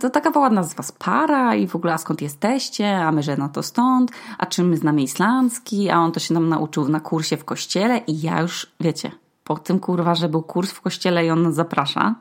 to 0.00 0.10
taka 0.10 0.38
ładna 0.38 0.62
z 0.62 0.74
was 0.74 0.92
para 0.92 1.54
i 1.54 1.66
w 1.66 1.76
ogóle, 1.76 1.92
a 1.92 1.98
skąd 1.98 2.22
jesteście? 2.22 2.98
A 2.98 3.12
my, 3.12 3.22
że 3.22 3.36
no 3.36 3.48
to 3.48 3.62
stąd. 3.62 4.10
A 4.38 4.46
czy 4.46 4.64
my 4.64 4.76
znamy 4.76 5.02
islandzki? 5.02 5.90
A 5.90 5.98
on 5.98 6.12
to 6.12 6.20
się 6.20 6.34
nam 6.34 6.48
nauczył 6.48 6.88
na 6.88 7.00
kursie 7.00 7.36
w 7.36 7.44
kościele 7.44 7.98
i 8.06 8.20
ja 8.20 8.40
już, 8.40 8.72
wiecie, 8.80 9.10
po 9.44 9.58
tym 9.58 9.78
kurwa, 9.78 10.14
że 10.14 10.28
był 10.28 10.42
kurs 10.42 10.72
w 10.72 10.80
kościele 10.80 11.26
i 11.26 11.30
on 11.30 11.42
nas 11.42 11.54
zaprasza, 11.54 12.14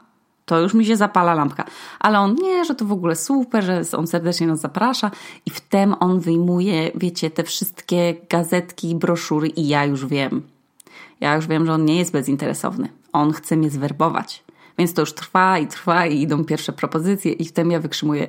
to 0.46 0.60
już 0.60 0.74
mi 0.74 0.86
się 0.86 0.96
zapala 0.96 1.34
lampka. 1.34 1.66
Ale 2.00 2.20
on 2.20 2.36
nie, 2.36 2.66
że 2.66 2.76
to 2.76 2.86
w 2.86 2.92
ogóle 2.92 3.16
super, 3.16 3.64
że 3.64 3.82
on 3.98 4.08
serdecznie 4.08 4.48
nas 4.48 4.60
zaprasza 4.60 5.12
i 5.46 5.50
wtem 5.50 5.96
on 6.00 6.20
wyjmuje, 6.20 6.92
wiecie, 6.96 7.32
te 7.32 7.44
wszystkie 7.44 8.16
gazetki 8.30 8.90
i 8.90 8.96
broszury 8.96 9.48
i 9.48 9.68
ja 9.68 9.86
już 9.86 10.06
wiem 10.06 10.59
ja 11.22 11.36
już 11.36 11.48
wiem, 11.48 11.66
że 11.66 11.74
on 11.74 11.86
nie 11.86 11.98
jest 11.98 12.12
bezinteresowny. 12.12 12.90
On 13.14 13.32
chce 13.32 13.58
mnie 13.58 13.70
zwerbować. 13.70 14.44
Więc 14.78 14.94
to 14.94 15.02
już 15.02 15.14
trwa 15.14 15.60
i 15.60 15.68
trwa 15.68 16.06
i 16.06 16.22
idą 16.22 16.46
pierwsze 16.46 16.74
propozycje 16.74 17.32
i 17.32 17.46
wtedy 17.46 17.70
ja 17.70 17.80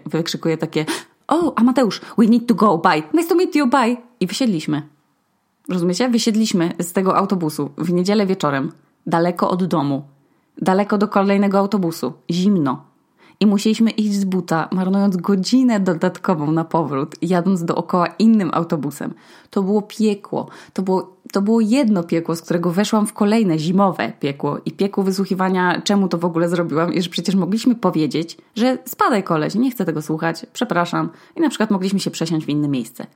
wykrzykuję, 0.06 0.56
takie 0.56 0.86
o, 1.30 1.58
Amateusz, 1.58 2.00
we 2.18 2.26
need 2.26 2.46
to 2.46 2.54
go, 2.54 2.78
bye. 2.78 3.02
Nice 3.14 3.28
to 3.28 3.34
meet 3.34 3.54
you, 3.54 3.66
bye. 3.66 3.96
I 4.20 4.26
wysiedliśmy. 4.26 4.82
Rozumiecie? 5.68 6.08
Wysiedliśmy 6.08 6.72
z 6.78 6.92
tego 6.92 7.16
autobusu 7.16 7.70
w 7.78 7.92
niedzielę 7.92 8.26
wieczorem, 8.26 8.72
daleko 9.06 9.50
od 9.50 9.64
domu, 9.64 10.02
daleko 10.58 10.98
do 10.98 11.08
kolejnego 11.08 11.58
autobusu, 11.58 12.12
zimno. 12.30 12.84
I 13.40 13.46
musieliśmy 13.46 13.90
iść 13.90 14.12
z 14.12 14.24
buta, 14.24 14.68
marnując 14.72 15.16
godzinę 15.16 15.80
dodatkową 15.80 16.52
na 16.52 16.64
powrót, 16.64 17.16
jadąc 17.22 17.64
dookoła 17.64 18.06
innym 18.06 18.50
autobusem. 18.52 19.14
To 19.50 19.62
było 19.62 19.82
piekło. 19.82 20.48
To 20.72 20.82
było, 20.82 21.16
to 21.32 21.42
było 21.42 21.60
jedno 21.60 22.02
piekło, 22.02 22.36
z 22.36 22.42
którego 22.42 22.70
weszłam 22.70 23.06
w 23.06 23.12
kolejne 23.12 23.58
zimowe 23.58 24.12
piekło 24.20 24.58
i 24.64 24.72
piekło 24.72 25.04
wysłuchiwania, 25.04 25.82
czemu 25.84 26.08
to 26.08 26.18
w 26.18 26.24
ogóle 26.24 26.48
zrobiłam 26.48 26.94
i 26.94 27.02
że 27.02 27.10
przecież 27.10 27.34
mogliśmy 27.34 27.74
powiedzieć, 27.74 28.38
że 28.56 28.78
spadaj 28.84 29.22
koleś, 29.22 29.54
nie 29.54 29.70
chcę 29.70 29.84
tego 29.84 30.02
słuchać, 30.02 30.46
przepraszam. 30.52 31.10
I 31.36 31.40
na 31.40 31.48
przykład 31.48 31.70
mogliśmy 31.70 32.00
się 32.00 32.10
przesiąść 32.10 32.46
w 32.46 32.48
inne 32.48 32.68
miejsce. 32.68 33.06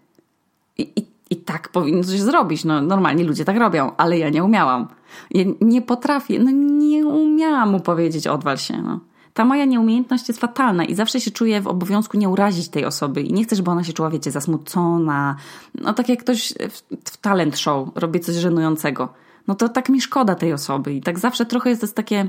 I, 0.78 0.82
i, 0.96 1.06
i 1.30 1.36
tak 1.36 1.68
powinno 1.68 2.04
coś 2.04 2.20
zrobić. 2.20 2.64
No, 2.64 2.82
normalnie 2.82 3.24
ludzie 3.24 3.44
tak 3.44 3.56
robią, 3.56 3.90
ale 3.96 4.18
ja 4.18 4.30
nie 4.30 4.44
umiałam. 4.44 4.88
Ja 5.30 5.44
nie 5.60 5.82
potrafię, 5.82 6.38
no 6.38 6.50
nie 6.50 7.06
umiałam 7.06 7.70
mu 7.70 7.80
powiedzieć 7.80 8.26
odwal 8.26 8.58
się, 8.58 8.82
no. 8.82 9.00
Ta 9.34 9.44
moja 9.44 9.64
nieumiejętność 9.64 10.28
jest 10.28 10.40
fatalna 10.40 10.84
i 10.84 10.94
zawsze 10.94 11.20
się 11.20 11.30
czuję 11.30 11.60
w 11.60 11.66
obowiązku 11.66 12.16
nie 12.16 12.28
urazić 12.28 12.68
tej 12.68 12.84
osoby 12.84 13.22
i 13.22 13.32
nie 13.32 13.44
chcę, 13.44 13.56
żeby 13.56 13.70
ona 13.70 13.84
się 13.84 13.92
czuła, 13.92 14.10
wiecie, 14.10 14.30
zasmucona. 14.30 15.36
No 15.74 15.94
tak 15.94 16.08
jak 16.08 16.20
ktoś 16.20 16.54
w, 16.70 16.82
w 17.10 17.16
talent 17.16 17.58
show 17.58 17.88
robi 17.94 18.20
coś 18.20 18.34
żenującego. 18.34 19.08
No 19.48 19.54
to 19.54 19.68
tak 19.68 19.88
mi 19.88 20.00
szkoda 20.00 20.34
tej 20.34 20.52
osoby 20.52 20.94
i 20.94 21.00
tak 21.00 21.18
zawsze 21.18 21.46
trochę 21.46 21.70
jest 21.70 21.80
to 21.80 21.88
takie 21.88 22.28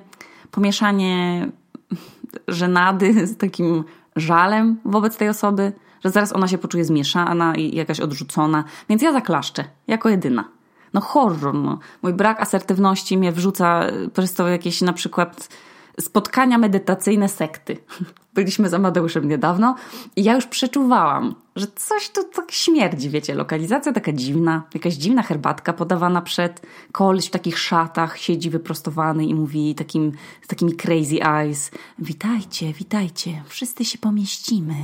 pomieszanie 0.52 1.48
żenady 2.48 3.28
z 3.28 3.38
takim 3.38 3.84
żalem 4.16 4.80
wobec 4.86 5.18
tej 5.18 5.30
osoby, 5.30 5.74
że 6.04 6.10
zaraz 6.12 6.34
ona 6.34 6.48
się 6.48 6.58
poczuje 6.58 6.86
zmieszana 6.86 7.56
i 7.56 7.76
jakaś 7.76 8.00
odrzucona, 8.00 8.64
więc 8.90 9.02
ja 9.02 9.14
zaklaszczę, 9.14 9.64
jako 9.88 10.10
jedyna. 10.10 10.46
No 10.94 11.02
horror, 11.02 11.54
no. 11.54 11.80
Mój 12.02 12.14
brak 12.14 12.42
asertywności 12.42 13.18
mnie 13.18 13.32
wrzuca 13.32 13.82
przez 14.14 14.34
to 14.34 14.48
jakieś 14.48 14.82
na 14.82 14.94
przykład 14.94 15.50
spotkania 16.00 16.58
medytacyjne 16.58 17.30
sekty. 17.30 17.78
Byliśmy 18.36 18.70
z 18.70 18.74
Amadeuszem 18.74 19.30
niedawno 19.30 19.76
i 20.16 20.24
ja 20.24 20.36
już 20.36 20.46
przeczuwałam, 20.46 21.36
że 21.56 21.68
coś 21.76 22.10
tu 22.10 22.24
tak 22.24 22.52
śmierdzi, 22.52 23.10
wiecie, 23.10 23.36
lokalizacja 23.36 23.94
taka 23.94 24.12
dziwna, 24.12 24.64
jakaś 24.74 24.94
dziwna 24.94 25.24
herbatka 25.24 25.74
podawana 25.74 26.22
przed, 26.22 26.62
koleś 26.92 27.28
w 27.28 27.30
takich 27.30 27.60
szatach 27.60 28.18
siedzi 28.18 28.50
wyprostowany 28.50 29.26
i 29.26 29.36
mówi 29.36 29.76
takim, 29.76 30.12
z 30.42 30.48
takimi 30.48 30.74
crazy 30.74 31.24
eyes, 31.24 31.72
witajcie, 32.00 32.74
witajcie, 32.74 33.44
wszyscy 33.48 33.86
się 33.86 33.98
pomieścimy, 33.98 34.76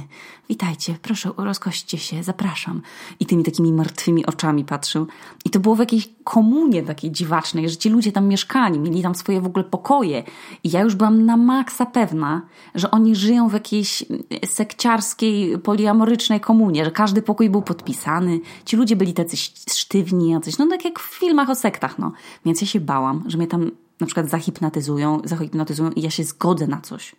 witajcie, 0.50 0.96
proszę, 1.01 1.32
rozkośćcie 1.38 1.98
się, 1.98 2.24
zapraszam. 2.24 2.82
I 3.20 3.25
tymi 3.25 3.44
takimi 3.44 3.74
martwymi 3.74 4.25
oczami 4.25 4.66
patrzył. 4.66 5.08
I 5.46 5.50
to 5.50 5.60
było 5.60 5.75
w 5.75 5.80
jakiejś 5.80 6.10
komunie 6.24 6.84
takiej 6.84 7.12
dziwacznej, 7.12 7.70
że 7.70 7.78
ci 7.78 7.90
ludzie 7.90 8.12
tam 8.12 8.28
mieszkali, 8.28 8.80
mieli 8.80 9.01
tam 9.01 9.16
swoje 9.16 9.42
w 9.42 9.46
ogóle 9.46 9.63
pokoje. 9.63 10.24
I 10.63 10.72
ja 10.72 10.82
już 10.82 10.96
byłam 10.96 11.25
na 11.25 11.38
maksa 11.38 11.86
pewna, 11.86 12.42
że 12.75 12.92
oni 12.92 13.16
żyją 13.16 13.50
w 13.50 13.54
jakiejś 13.54 14.04
sekciarskiej, 14.46 15.58
poliamorycznej 15.58 16.40
komunie, 16.40 16.61
że 16.84 16.91
każdy 16.91 17.22
pokój 17.22 17.50
był 17.50 17.62
podpisany, 17.62 18.39
ci 18.65 18.75
ludzie 18.77 18.96
byli 18.96 19.13
tacy 19.13 19.38
sztywni, 19.72 20.30
jacyś, 20.30 20.58
no 20.58 20.68
tak 20.68 20.86
jak 20.86 21.00
w 21.00 21.20
filmach 21.20 21.50
o 21.50 21.56
sektach, 21.56 22.00
no. 22.00 22.12
Więc 22.46 22.62
ja 22.62 22.68
się 22.68 22.80
bałam, 22.80 23.24
że 23.27 23.38
mnie 23.38 23.48
tam 23.48 23.72
na 24.00 24.08
przykład 24.08 24.30
zahipnotyzują, 24.30 25.22
zahipnotyzują 25.24 25.91
i 25.91 26.01
ja 26.01 26.10
się 26.10 26.24
zgodzę 26.24 26.68
na 26.68 26.82
coś, 26.82 27.15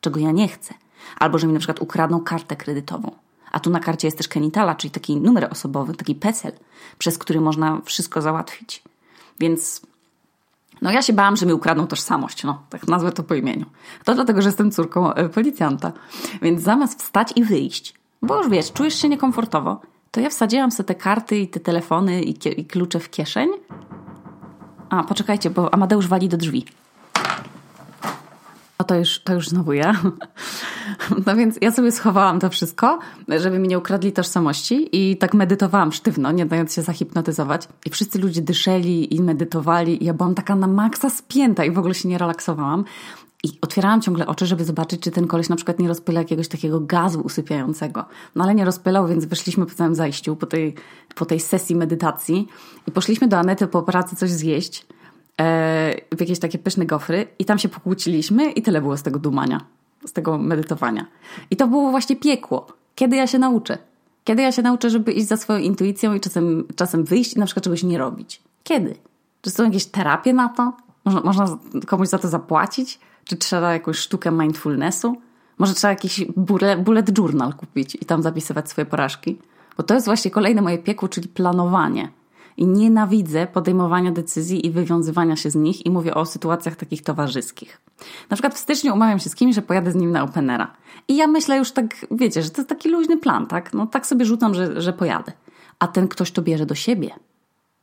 czego 0.00 0.20
ja 0.20 0.32
nie 0.32 0.48
chcę. 0.48 0.74
Albo 1.18 1.38
że 1.38 1.46
mi 1.46 1.52
na 1.52 1.58
przykład 1.58 1.80
ukradną 1.80 2.20
kartę 2.20 2.56
kredytową. 2.56 3.10
A 3.52 3.60
tu 3.60 3.70
na 3.70 3.80
karcie 3.80 4.06
jest 4.06 4.16
też 4.16 4.28
Kenitala, 4.28 4.74
czyli 4.74 4.90
taki 4.90 5.16
numer 5.16 5.48
osobowy, 5.50 5.94
taki 5.94 6.14
PESEL, 6.14 6.52
przez 6.98 7.18
który 7.18 7.40
można 7.40 7.80
wszystko 7.84 8.22
załatwić. 8.22 8.82
Więc 9.40 9.82
no 10.82 10.90
ja 10.90 11.02
się 11.02 11.12
bałam, 11.12 11.36
że 11.36 11.46
mi 11.46 11.52
ukradną 11.52 11.86
tożsamość, 11.86 12.44
no 12.44 12.62
tak 12.70 12.88
nazwę 12.88 13.12
to 13.12 13.22
po 13.22 13.34
imieniu. 13.34 13.66
To 14.04 14.14
dlatego, 14.14 14.42
że 14.42 14.48
jestem 14.48 14.70
córką 14.70 15.14
e, 15.14 15.28
policjanta. 15.28 15.92
Więc 16.42 16.62
zamiast 16.62 17.02
wstać 17.02 17.32
i 17.36 17.44
wyjść, 17.44 17.94
bo 18.22 18.36
już 18.36 18.48
wiesz, 18.48 18.72
czujesz 18.72 18.94
się 18.94 19.08
niekomfortowo, 19.08 19.80
to 20.10 20.20
ja 20.20 20.30
wsadziłam 20.30 20.70
sobie 20.70 20.86
te 20.86 20.94
karty 20.94 21.38
i 21.38 21.48
te 21.48 21.60
telefony 21.60 22.22
i, 22.22 22.60
i 22.60 22.64
klucze 22.64 23.00
w 23.00 23.10
kieszeń. 23.10 23.48
A, 24.90 25.04
poczekajcie, 25.04 25.50
bo 25.50 25.74
Amadeusz 25.74 26.08
wali 26.08 26.28
do 26.28 26.36
drzwi. 26.36 26.64
No 28.78 28.84
to 28.84 28.94
już, 28.94 29.20
to 29.20 29.34
już 29.34 29.48
znowu 29.48 29.72
ja. 29.72 29.94
No 31.26 31.36
więc 31.36 31.58
ja 31.60 31.72
sobie 31.72 31.92
schowałam 31.92 32.40
to 32.40 32.50
wszystko, 32.50 32.98
żeby 33.28 33.58
mi 33.58 33.68
nie 33.68 33.78
ukradli 33.78 34.12
tożsamości 34.12 34.88
i 34.92 35.16
tak 35.16 35.34
medytowałam 35.34 35.92
sztywno, 35.92 36.32
nie 36.32 36.46
dając 36.46 36.74
się 36.74 36.82
zahipnotyzować. 36.82 37.68
I 37.86 37.90
wszyscy 37.90 38.18
ludzie 38.18 38.42
dyszeli 38.42 39.14
i 39.14 39.22
medytowali 39.22 40.02
i 40.02 40.06
ja 40.06 40.14
byłam 40.14 40.34
taka 40.34 40.56
na 40.56 40.66
maksa 40.66 41.10
spięta 41.10 41.64
i 41.64 41.70
w 41.70 41.78
ogóle 41.78 41.94
się 41.94 42.08
nie 42.08 42.18
relaksowałam. 42.18 42.84
I 43.44 43.48
otwierałam 43.60 44.00
ciągle 44.00 44.26
oczy, 44.26 44.46
żeby 44.46 44.64
zobaczyć, 44.64 45.00
czy 45.00 45.10
ten 45.10 45.26
koleś 45.26 45.48
na 45.48 45.56
przykład 45.56 45.78
nie 45.78 45.88
rozpyla 45.88 46.20
jakiegoś 46.20 46.48
takiego 46.48 46.80
gazu 46.80 47.20
usypiającego. 47.20 48.04
No 48.34 48.44
ale 48.44 48.54
nie 48.54 48.64
rozpylał, 48.64 49.08
więc 49.08 49.24
wyszliśmy 49.24 49.66
po 49.66 49.74
całym 49.74 49.94
zajściu, 49.94 50.36
po 50.36 50.46
tej, 50.46 50.74
po 51.14 51.26
tej 51.26 51.40
sesji 51.40 51.76
medytacji 51.76 52.48
i 52.88 52.90
poszliśmy 52.90 53.28
do 53.28 53.38
Anety 53.38 53.66
po 53.66 53.82
pracy 53.82 54.16
coś 54.16 54.30
zjeść 54.30 54.86
e, 55.40 55.94
w 56.16 56.20
jakieś 56.20 56.38
takie 56.38 56.58
pyszne 56.58 56.86
gofry 56.86 57.26
i 57.38 57.44
tam 57.44 57.58
się 57.58 57.68
pokłóciliśmy 57.68 58.50
i 58.50 58.62
tyle 58.62 58.80
było 58.80 58.96
z 58.96 59.02
tego 59.02 59.18
dumania 59.18 59.60
z 60.04 60.12
tego 60.12 60.38
medytowania. 60.38 61.06
I 61.50 61.56
to 61.56 61.66
było 61.66 61.90
właśnie 61.90 62.16
piekło. 62.16 62.66
Kiedy 62.94 63.16
ja 63.16 63.26
się 63.26 63.38
nauczę? 63.38 63.78
Kiedy 64.24 64.42
ja 64.42 64.52
się 64.52 64.62
nauczę, 64.62 64.90
żeby 64.90 65.12
iść 65.12 65.28
za 65.28 65.36
swoją 65.36 65.58
intuicją 65.58 66.14
i 66.14 66.20
czasem, 66.20 66.64
czasem 66.76 67.04
wyjść 67.04 67.34
i 67.34 67.38
na 67.38 67.46
przykład 67.46 67.64
czegoś 67.64 67.82
nie 67.82 67.98
robić? 67.98 68.42
Kiedy? 68.64 68.94
Czy 69.40 69.50
są 69.50 69.64
jakieś 69.64 69.86
terapie 69.86 70.32
na 70.32 70.48
to? 70.48 70.72
Można, 71.04 71.20
można 71.20 71.58
komuś 71.86 72.08
za 72.08 72.18
to 72.18 72.28
zapłacić? 72.28 72.98
Czy 73.30 73.36
trzeba 73.36 73.72
jakąś 73.72 73.98
sztukę 73.98 74.30
mindfulnessu? 74.30 75.16
Może 75.58 75.74
trzeba 75.74 75.90
jakiś 75.90 76.24
bullet 76.84 77.18
journal 77.18 77.54
kupić 77.54 77.94
i 77.94 78.04
tam 78.04 78.22
zapisywać 78.22 78.70
swoje 78.70 78.86
porażki? 78.86 79.38
Bo 79.76 79.82
to 79.82 79.94
jest 79.94 80.06
właśnie 80.06 80.30
kolejne 80.30 80.62
moje 80.62 80.78
piekło, 80.78 81.08
czyli 81.08 81.28
planowanie 81.28 82.08
i 82.56 82.66
nienawidzę 82.66 83.46
podejmowania 83.46 84.12
decyzji 84.12 84.66
i 84.66 84.70
wywiązywania 84.70 85.36
się 85.36 85.50
z 85.50 85.54
nich 85.54 85.86
i 85.86 85.90
mówię 85.90 86.14
o 86.14 86.26
sytuacjach 86.26 86.76
takich 86.76 87.02
towarzyskich. 87.02 87.80
Na 88.30 88.36
przykład 88.36 88.54
w 88.54 88.58
styczniu 88.58 88.94
umawiam 88.94 89.18
się 89.18 89.30
z 89.30 89.34
kimś, 89.34 89.54
że 89.54 89.62
pojadę 89.62 89.92
z 89.92 89.94
nim 89.94 90.10
na 90.10 90.22
Openera. 90.22 90.72
I 91.08 91.16
ja 91.16 91.26
myślę 91.26 91.58
już 91.58 91.72
tak, 91.72 92.06
wiecie, 92.10 92.42
że 92.42 92.50
to 92.50 92.60
jest 92.60 92.68
taki 92.68 92.88
luźny 92.88 93.16
plan, 93.16 93.46
tak? 93.46 93.72
No 93.72 93.86
tak 93.86 94.06
sobie 94.06 94.24
rzucam, 94.24 94.54
że, 94.54 94.80
że 94.80 94.92
pojadę. 94.92 95.32
A 95.78 95.88
ten 95.88 96.08
ktoś 96.08 96.30
to 96.30 96.42
bierze 96.42 96.66
do 96.66 96.74
siebie. 96.74 97.10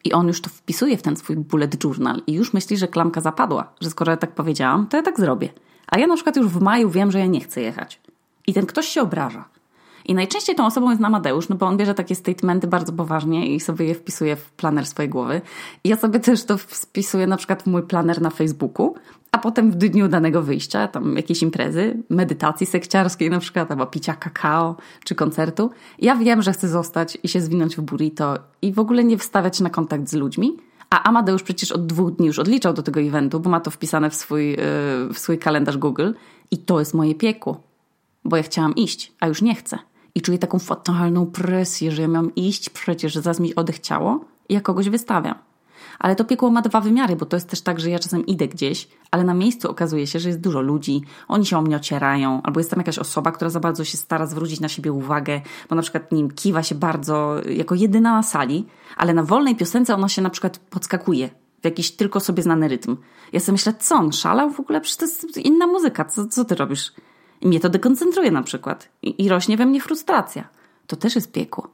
I 0.04 0.13
on 0.13 0.27
już 0.27 0.42
to 0.42 0.50
wpisuje 0.50 0.98
w 0.98 1.01
ten 1.01 1.16
swój 1.16 1.36
bullet 1.36 1.84
journal 1.84 2.22
i 2.27 2.34
już 2.34 2.54
myśli, 2.54 2.77
że 2.77 2.88
klamka 2.88 3.22
zapadła, 3.22 3.74
że 3.82 3.89
skoro 3.89 4.12
ja 4.12 4.18
tak 4.18 4.36
powiedziałam, 4.36 4.88
to 4.88 4.98
ja 4.98 5.04
tak 5.04 5.20
zrobię. 5.20 5.50
A 5.88 6.00
ja 6.00 6.08
na 6.08 6.16
przykład 6.16 6.36
już 6.36 6.48
w 6.48 6.62
maju 6.62 6.89
wiem, 6.89 7.12
że 7.12 7.20
ja 7.20 7.25
nie 7.25 7.39
chcę 7.39 7.62
jechać. 7.62 8.01
I 8.48 8.54
ten 8.54 8.66
ktoś 8.66 8.88
się 8.88 9.01
obraża. 9.01 9.50
I 10.08 10.14
najczęściej 10.14 10.56
tą 10.56 10.66
osobą 10.66 10.90
jest 10.90 11.04
Amadeusz, 11.04 11.50
no 11.50 11.56
bo 11.56 11.66
on 11.66 11.78
bierze 11.78 11.94
takie 11.94 12.16
statementy 12.16 12.68
bardzo 12.68 12.94
poważnie 12.94 13.56
i 13.56 13.60
sobie 13.60 13.86
je 13.86 13.96
wpisuje 13.96 14.36
w 14.36 14.52
planer 14.52 14.86
swojej 14.86 15.10
głowy. 15.10 15.42
I 15.84 15.90
ja 15.90 15.98
sobie 15.98 16.20
też 16.20 16.44
to 16.44 16.58
wpisuję 16.58 17.28
na 17.28 17.38
przykład 17.38 17.64
w 17.64 17.68
mój 17.68 17.84
planer 17.84 18.22
na 18.22 18.30
Facebooku, 18.30 18.96
a 19.32 19.38
potem 19.38 19.72
w 19.72 19.76
dniu 19.76 20.08
danego 20.08 20.42
wyjścia, 20.42 20.88
tam 20.88 21.16
jakiejś 21.16 21.42
imprezy, 21.42 22.04
medytacji 22.10 22.66
sekciarskiej 22.66 23.30
na 23.30 23.40
przykład, 23.40 23.72
albo 23.72 23.86
picia 23.86 24.14
kakao, 24.14 24.76
czy 25.04 25.16
koncertu. 25.16 25.70
Ja 26.00 26.16
wiem, 26.16 26.42
że 26.42 26.54
chcę 26.54 26.68
zostać 26.68 27.18
i 27.24 27.28
się 27.28 27.42
zwinąć 27.42 27.76
w 27.76 27.82
burrito 27.82 28.38
i 28.62 28.74
w 28.74 28.80
ogóle 28.80 29.04
nie 29.04 29.18
wstawiać 29.18 29.60
na 29.60 29.70
kontakt 29.70 30.10
z 30.10 30.14
ludźmi, 30.14 30.58
a 30.90 31.04
Amadeusz 31.04 31.44
przecież 31.44 31.72
od 31.72 31.86
dwóch 31.86 32.12
dni 32.12 32.28
już 32.28 32.40
odliczał 32.40 32.74
do 32.74 32.84
tego 32.84 33.00
eventu, 33.00 33.40
bo 33.40 33.50
ma 33.50 33.60
to 33.60 33.72
wpisane 33.72 34.10
w 34.10 34.16
swój, 34.16 34.50
yy, 34.50 34.58
w 35.14 35.16
swój 35.16 35.38
kalendarz 35.38 35.78
Google 35.78 36.12
i 36.52 36.58
to 36.58 36.80
jest 36.80 36.94
moje 36.94 37.16
piekło. 37.16 37.62
Bo 38.26 38.38
ja 38.38 38.44
chciałam 38.44 38.76
iść, 38.76 39.14
a 39.20 39.28
już 39.28 39.42
nie 39.42 39.56
chcę 39.56 39.80
i 40.18 40.22
czuję 40.22 40.38
taką 40.38 40.60
fatalną 40.60 41.26
presję, 41.26 41.92
że 41.92 42.02
ja 42.02 42.08
miałam 42.08 42.36
iść 42.36 42.70
przecież, 42.70 43.14
że 43.14 43.22
zaraz 43.22 43.40
mi 43.40 43.56
odechciało 43.56 44.26
i 44.50 44.54
ja 44.54 44.62
kogoś 44.62 44.90
wystawiam. 44.90 45.36
Ale 46.00 46.16
to 46.16 46.26
piekło 46.26 46.50
ma 46.50 46.62
dwa 46.62 46.82
wymiary, 46.82 47.16
bo 47.16 47.26
to 47.26 47.38
jest 47.38 47.50
też 47.50 47.62
tak, 47.62 47.80
że 47.80 47.90
ja 47.90 48.00
czasem 48.00 48.26
idę 48.26 48.48
gdzieś, 48.48 48.88
ale 49.12 49.24
na 49.24 49.34
miejscu 49.34 49.72
okazuje 49.72 50.08
się, 50.08 50.20
że 50.20 50.30
jest 50.30 50.42
dużo 50.42 50.62
ludzi, 50.62 51.02
oni 51.28 51.46
się 51.46 51.58
o 51.58 51.62
mnie 51.62 51.76
ocierają, 51.76 52.42
albo 52.44 52.60
jest 52.60 52.70
tam 52.70 52.80
jakaś 52.80 53.00
osoba, 53.00 53.32
która 53.32 53.50
za 53.50 53.60
bardzo 53.60 53.86
się 53.86 53.98
stara 53.98 54.26
zwrócić 54.26 54.60
na 54.60 54.68
siebie 54.68 54.92
uwagę, 54.92 55.42
bo 55.70 55.76
na 55.76 55.82
przykład 55.82 56.12
nim 56.12 56.32
kiwa 56.32 56.64
się 56.64 56.76
bardzo 56.76 57.36
jako 57.50 57.76
jedyna 57.76 58.12
na 58.12 58.24
sali, 58.24 58.66
ale 58.96 59.14
na 59.14 59.24
wolnej 59.24 59.56
piosence 59.56 59.96
ona 59.96 60.10
się 60.10 60.22
na 60.22 60.30
przykład 60.30 60.58
podskakuje 60.58 61.30
w 61.62 61.66
jakiś 61.66 61.92
tylko 61.92 62.20
sobie 62.20 62.44
znany 62.44 62.68
rytm. 62.68 62.98
Ja 63.34 63.40
sobie 63.40 63.52
myślę, 63.54 63.74
co 63.80 63.96
on 63.96 64.12
szalał 64.12 64.52
w 64.52 64.60
ogóle? 64.60 64.82
Przecież 64.82 64.98
to 64.98 65.06
jest 65.06 65.38
inna 65.38 65.68
muzyka, 65.68 66.06
co, 66.06 66.28
co 66.28 66.46
ty 66.46 66.56
robisz? 66.56 66.92
I 67.41 67.48
mnie 67.48 67.60
to 67.60 67.70
dekoncentruje 67.70 68.32
na 68.32 68.44
przykład. 68.44 68.89
I, 69.01 69.25
I 69.25 69.29
rośnie 69.29 69.58
we 69.58 69.65
mnie 69.65 69.82
frustracja. 69.82 70.48
To 70.88 70.96
też 70.96 71.15
jest 71.15 71.32
piekło. 71.32 71.67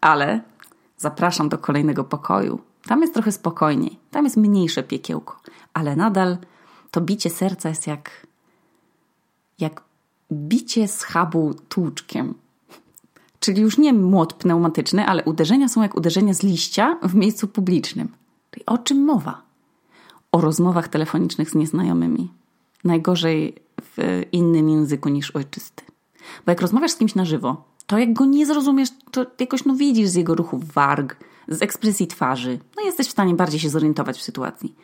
Ale 0.00 0.40
zapraszam 0.96 1.48
do 1.48 1.58
kolejnego 1.58 2.04
pokoju. 2.04 2.60
Tam 2.86 3.00
jest 3.00 3.14
trochę 3.14 3.32
spokojniej. 3.32 3.98
Tam 4.10 4.24
jest 4.24 4.36
mniejsze 4.36 4.82
piekiełko. 4.82 5.40
Ale 5.74 5.96
nadal 5.96 6.38
to 6.90 7.00
bicie 7.00 7.30
serca 7.30 7.68
jest 7.68 7.86
jak 7.86 8.26
jak 9.58 9.82
bicie 10.32 10.88
schabu 10.88 11.54
tłuczkiem. 11.68 12.34
Czyli 13.40 13.62
już 13.62 13.78
nie 13.78 13.92
młot 13.92 14.32
pneumatyczny, 14.32 15.06
ale 15.06 15.24
uderzenia 15.24 15.68
są 15.68 15.82
jak 15.82 15.96
uderzenia 15.96 16.34
z 16.34 16.42
liścia 16.42 16.98
w 17.02 17.14
miejscu 17.14 17.48
publicznym. 17.48 18.08
Czyli 18.50 18.66
o 18.66 18.78
czym 18.78 19.04
mowa? 19.04 19.42
O 20.32 20.40
rozmowach 20.40 20.88
telefonicznych 20.88 21.50
z 21.50 21.54
nieznajomymi. 21.54 22.32
Najgorzej 22.84 23.54
w 23.96 24.22
innym 24.32 24.68
języku 24.68 25.08
niż 25.08 25.30
ojczysty. 25.30 25.84
Bo 26.46 26.52
jak 26.52 26.60
rozmawiasz 26.60 26.90
z 26.90 26.96
kimś 26.96 27.14
na 27.14 27.24
żywo, 27.24 27.64
to 27.86 27.98
jak 27.98 28.12
go 28.12 28.24
nie 28.24 28.46
zrozumiesz, 28.46 28.88
to 29.10 29.26
jakoś 29.40 29.64
no 29.64 29.74
widzisz 29.74 30.08
z 30.08 30.14
jego 30.14 30.34
ruchów 30.34 30.72
warg, 30.72 31.16
z 31.48 31.62
ekspresji 31.62 32.06
twarzy, 32.06 32.58
no 32.76 32.82
jesteś 32.82 33.06
w 33.06 33.10
stanie 33.10 33.34
bardziej 33.34 33.60
się 33.60 33.70
zorientować 33.70 34.18
w 34.18 34.22
sytuacji. 34.22 34.74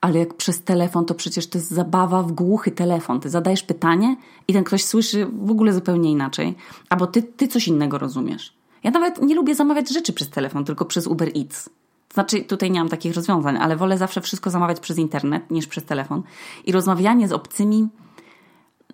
Ale 0.00 0.18
jak 0.18 0.34
przez 0.34 0.62
telefon, 0.62 1.04
to 1.04 1.14
przecież 1.14 1.46
to 1.46 1.58
jest 1.58 1.70
zabawa 1.70 2.22
w 2.22 2.32
głuchy 2.32 2.70
telefon. 2.70 3.20
Ty 3.20 3.30
zadajesz 3.30 3.62
pytanie 3.62 4.16
i 4.48 4.52
ten 4.52 4.64
ktoś 4.64 4.84
słyszy 4.84 5.26
w 5.26 5.50
ogóle 5.50 5.72
zupełnie 5.72 6.10
inaczej, 6.10 6.54
albo 6.88 7.06
ty, 7.06 7.22
ty 7.22 7.48
coś 7.48 7.68
innego 7.68 7.98
rozumiesz. 7.98 8.54
Ja 8.84 8.90
nawet 8.90 9.22
nie 9.22 9.34
lubię 9.34 9.54
zamawiać 9.54 9.88
rzeczy 9.92 10.12
przez 10.12 10.30
telefon, 10.30 10.64
tylko 10.64 10.84
przez 10.84 11.06
Uber 11.06 11.28
Eats. 11.36 11.70
Znaczy, 12.14 12.44
tutaj 12.44 12.70
nie 12.70 12.80
mam 12.80 12.88
takich 12.88 13.14
rozwiązań, 13.14 13.56
ale 13.56 13.76
wolę 13.76 13.98
zawsze 13.98 14.20
wszystko 14.20 14.50
zamawiać 14.50 14.80
przez 14.80 14.98
internet 14.98 15.50
niż 15.50 15.66
przez 15.66 15.84
telefon. 15.84 16.22
I 16.64 16.72
rozmawianie 16.72 17.28
z 17.28 17.32
obcymi 17.32 17.88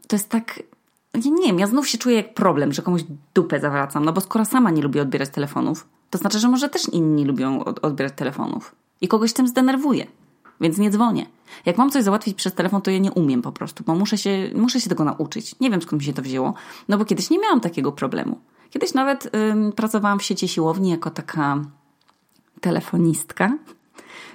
to 0.08 0.16
jest 0.16 0.28
tak 0.28 0.62
ja 1.24 1.30
nie 1.30 1.46
wiem, 1.46 1.58
ja 1.58 1.66
znów 1.66 1.88
się 1.88 1.98
czuję 1.98 2.16
jak 2.16 2.34
problem, 2.34 2.72
że 2.72 2.82
komuś 2.82 3.04
dupę 3.34 3.60
zawracam, 3.60 4.04
no 4.04 4.12
bo 4.12 4.20
skoro 4.20 4.44
sama 4.44 4.70
nie 4.70 4.82
lubię 4.82 5.02
odbierać 5.02 5.30
telefonów, 5.30 5.88
to 6.10 6.18
znaczy, 6.18 6.38
że 6.38 6.48
może 6.48 6.68
też 6.68 6.88
inni 6.88 7.24
lubią 7.24 7.64
odbierać 7.64 8.12
telefonów 8.16 8.74
i 9.00 9.08
kogoś 9.08 9.32
tym 9.32 9.48
zdenerwuję, 9.48 10.06
więc 10.60 10.78
nie 10.78 10.90
dzwonię. 10.90 11.26
Jak 11.66 11.78
mam 11.78 11.90
coś 11.90 12.04
załatwić 12.04 12.36
przez 12.36 12.54
telefon, 12.54 12.82
to 12.82 12.90
ja 12.90 12.98
nie 12.98 13.12
umiem 13.12 13.42
po 13.42 13.52
prostu, 13.52 13.84
bo 13.84 13.94
muszę 13.94 14.18
się, 14.18 14.50
muszę 14.54 14.80
się 14.80 14.88
tego 14.88 15.04
nauczyć. 15.04 15.60
Nie 15.60 15.70
wiem, 15.70 15.82
skąd 15.82 16.02
mi 16.02 16.06
się 16.06 16.12
to 16.12 16.22
wzięło, 16.22 16.54
no 16.88 16.98
bo 16.98 17.04
kiedyś 17.04 17.30
nie 17.30 17.38
miałam 17.38 17.60
takiego 17.60 17.92
problemu. 17.92 18.40
Kiedyś 18.70 18.94
nawet 18.94 19.30
ym, 19.36 19.72
pracowałam 19.72 20.18
w 20.18 20.22
sieci 20.22 20.48
siłowni 20.48 20.90
jako 20.90 21.10
taka 21.10 21.58
telefonistka, 22.60 23.58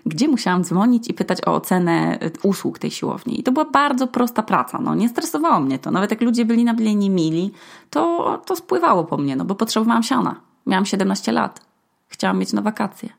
gdzie 0.06 0.28
musiałam 0.28 0.64
dzwonić 0.64 1.10
i 1.10 1.14
pytać 1.14 1.48
o 1.48 1.54
ocenę 1.54 2.20
y, 2.24 2.32
usług 2.44 2.80
tej 2.80 2.92
siłowni. 2.92 3.40
I 3.40 3.44
to 3.44 3.52
była 3.52 3.66
bardzo 3.66 4.08
prosta 4.08 4.44
praca. 4.44 4.80
No, 4.80 4.96
nie 4.96 5.10
stresowało 5.10 5.60
mnie 5.60 5.80
to. 5.80 5.92
Nawet 5.92 6.12
jak 6.12 6.22
ludzie 6.22 6.46
byli 6.46 6.64
na 6.64 6.74
byle 6.74 6.96
niemili, 6.96 7.52
to, 7.90 8.42
to 8.46 8.56
spływało 8.56 9.04
po 9.04 9.18
mnie, 9.18 9.36
no 9.36 9.46
bo 9.46 9.56
potrzebowałam 9.56 10.04
siana. 10.04 10.36
Miałam 10.66 10.86
17 10.86 11.32
lat. 11.32 11.62
Chciałam 12.08 12.40
mieć 12.40 12.54
na 12.54 12.62
wakacje. 12.62 13.10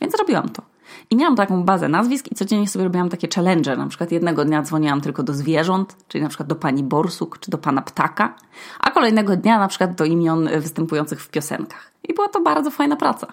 Więc 0.00 0.18
robiłam 0.18 0.48
to. 0.48 0.62
I 1.10 1.16
miałam 1.16 1.36
taką 1.36 1.64
bazę 1.64 1.88
nazwisk 1.88 2.32
i 2.32 2.34
codziennie 2.34 2.68
sobie 2.68 2.84
robiłam 2.84 3.08
takie 3.08 3.28
challenge. 3.34 3.76
Na 3.76 3.86
przykład 3.86 4.12
jednego 4.12 4.44
dnia 4.44 4.62
dzwoniłam 4.62 5.00
tylko 5.00 5.22
do 5.22 5.34
zwierząt, 5.34 5.96
czyli 6.08 6.22
na 6.22 6.28
przykład 6.28 6.48
do 6.48 6.54
pani 6.54 6.82
Borsuk 6.82 7.38
czy 7.38 7.50
do 7.50 7.58
pana 7.58 7.82
Ptaka, 7.82 8.34
a 8.80 8.90
kolejnego 8.90 9.36
dnia 9.36 9.58
na 9.58 9.68
przykład 9.68 9.94
do 9.94 10.04
imion 10.04 10.48
występujących 10.58 11.20
w 11.22 11.28
piosenkach. 11.28 11.92
I 12.08 12.14
była 12.14 12.28
to 12.28 12.40
bardzo 12.40 12.70
fajna 12.70 12.96
praca. 12.96 13.26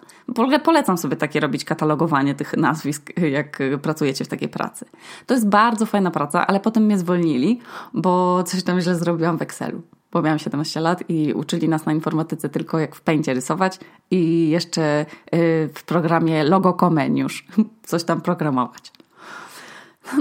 Polecam 0.64 0.98
sobie 0.98 1.16
takie 1.16 1.40
robić 1.40 1.66
katalogowanie 1.66 2.36
tych 2.36 2.58
nazwisk, 2.58 3.10
jak 3.32 3.60
pracujecie 3.82 4.26
w 4.26 4.28
takiej 4.28 4.50
pracy. 4.50 4.86
To 5.26 5.34
jest 5.34 5.50
bardzo 5.50 5.86
fajna 5.86 6.12
praca, 6.12 6.48
ale 6.48 6.60
potem 6.60 6.84
mnie 6.84 6.98
zwolnili, 6.98 7.60
bo 7.94 8.44
coś 8.44 8.64
tam 8.64 8.80
źle 8.80 8.96
zrobiłam 8.96 9.38
w 9.38 9.42
Excelu 9.42 9.82
bo 10.14 10.22
miałam 10.22 10.40
17 10.40 10.80
lat 10.80 11.04
i 11.10 11.34
uczyli 11.34 11.70
nas 11.70 11.86
na 11.86 11.94
informatyce 11.94 12.50
tylko 12.50 12.80
jak 12.80 12.96
w 12.96 13.02
pędzie 13.02 13.34
rysować 13.34 13.80
i 14.12 14.50
jeszcze 14.50 15.06
y, 15.36 15.70
w 15.74 15.84
programie 15.84 16.44
Logo 16.44 16.74
Comeniusz 16.74 17.46
coś 17.84 18.04
tam 18.04 18.22
programować. 18.22 18.92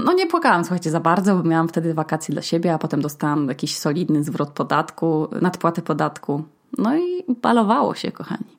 No 0.05 0.13
nie 0.13 0.27
płakałam, 0.27 0.63
słuchajcie, 0.63 0.91
za 0.91 0.99
bardzo, 0.99 1.35
bo 1.35 1.43
miałam 1.43 1.67
wtedy 1.67 1.93
wakacje 1.93 2.33
dla 2.33 2.41
siebie, 2.41 2.73
a 2.73 2.77
potem 2.77 3.01
dostałam 3.01 3.47
jakiś 3.47 3.77
solidny 3.77 4.23
zwrot 4.23 4.49
podatku, 4.49 5.27
nadpłatę 5.41 5.81
podatku. 5.81 6.43
No 6.77 6.97
i 6.97 7.23
balowało 7.41 7.95
się, 7.95 8.11
kochani. 8.11 8.57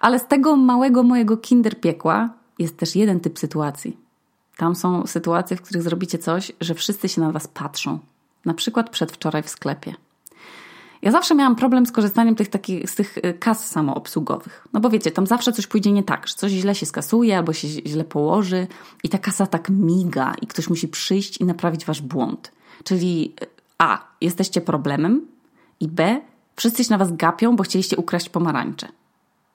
Ale 0.00 0.18
z 0.18 0.26
tego 0.26 0.56
małego 0.56 1.02
mojego 1.02 1.36
kinder 1.36 1.80
piekła 1.80 2.30
jest 2.58 2.76
też 2.76 2.96
jeden 2.96 3.20
typ 3.20 3.38
sytuacji. 3.38 3.96
Tam 4.56 4.76
są 4.76 5.06
sytuacje, 5.06 5.56
w 5.56 5.62
których 5.62 5.82
zrobicie 5.82 6.18
coś, 6.18 6.52
że 6.60 6.74
wszyscy 6.74 7.08
się 7.08 7.20
na 7.20 7.32
was 7.32 7.48
patrzą. 7.48 7.98
Na 8.44 8.54
przykład 8.54 8.90
przedwczoraj 8.90 9.42
w 9.42 9.48
sklepie. 9.48 9.94
Ja 11.02 11.10
zawsze 11.10 11.34
miałam 11.34 11.56
problem 11.56 11.86
z 11.86 11.92
korzystaniem 11.92 12.34
tych 12.34 12.48
takich, 12.48 12.90
z 12.90 12.94
tych 12.94 13.18
y, 13.18 13.34
kas 13.34 13.70
samoobsługowych. 13.70 14.66
No 14.72 14.80
bo 14.80 14.90
wiecie, 14.90 15.10
tam 15.10 15.26
zawsze 15.26 15.52
coś 15.52 15.66
pójdzie 15.66 15.92
nie 15.92 16.02
tak, 16.02 16.28
że 16.28 16.34
coś 16.34 16.52
źle 16.52 16.74
się 16.74 16.86
skasuje 16.86 17.36
albo 17.38 17.52
się 17.52 17.68
źle 17.68 18.04
położy 18.04 18.66
i 19.04 19.08
ta 19.08 19.18
kasa 19.18 19.46
tak 19.46 19.70
miga 19.70 20.34
i 20.42 20.46
ktoś 20.46 20.68
musi 20.68 20.88
przyjść 20.88 21.36
i 21.36 21.44
naprawić 21.44 21.84
wasz 21.84 22.02
błąd. 22.02 22.52
Czyli 22.84 23.34
y, 23.42 23.46
A, 23.78 24.06
jesteście 24.20 24.60
problemem 24.60 25.26
i 25.80 25.88
B, 25.88 26.20
wszyscy 26.56 26.84
się 26.84 26.90
na 26.90 26.98
was 26.98 27.16
gapią, 27.16 27.56
bo 27.56 27.62
chcieliście 27.62 27.96
ukraść 27.96 28.28
pomarańcze 28.28 28.88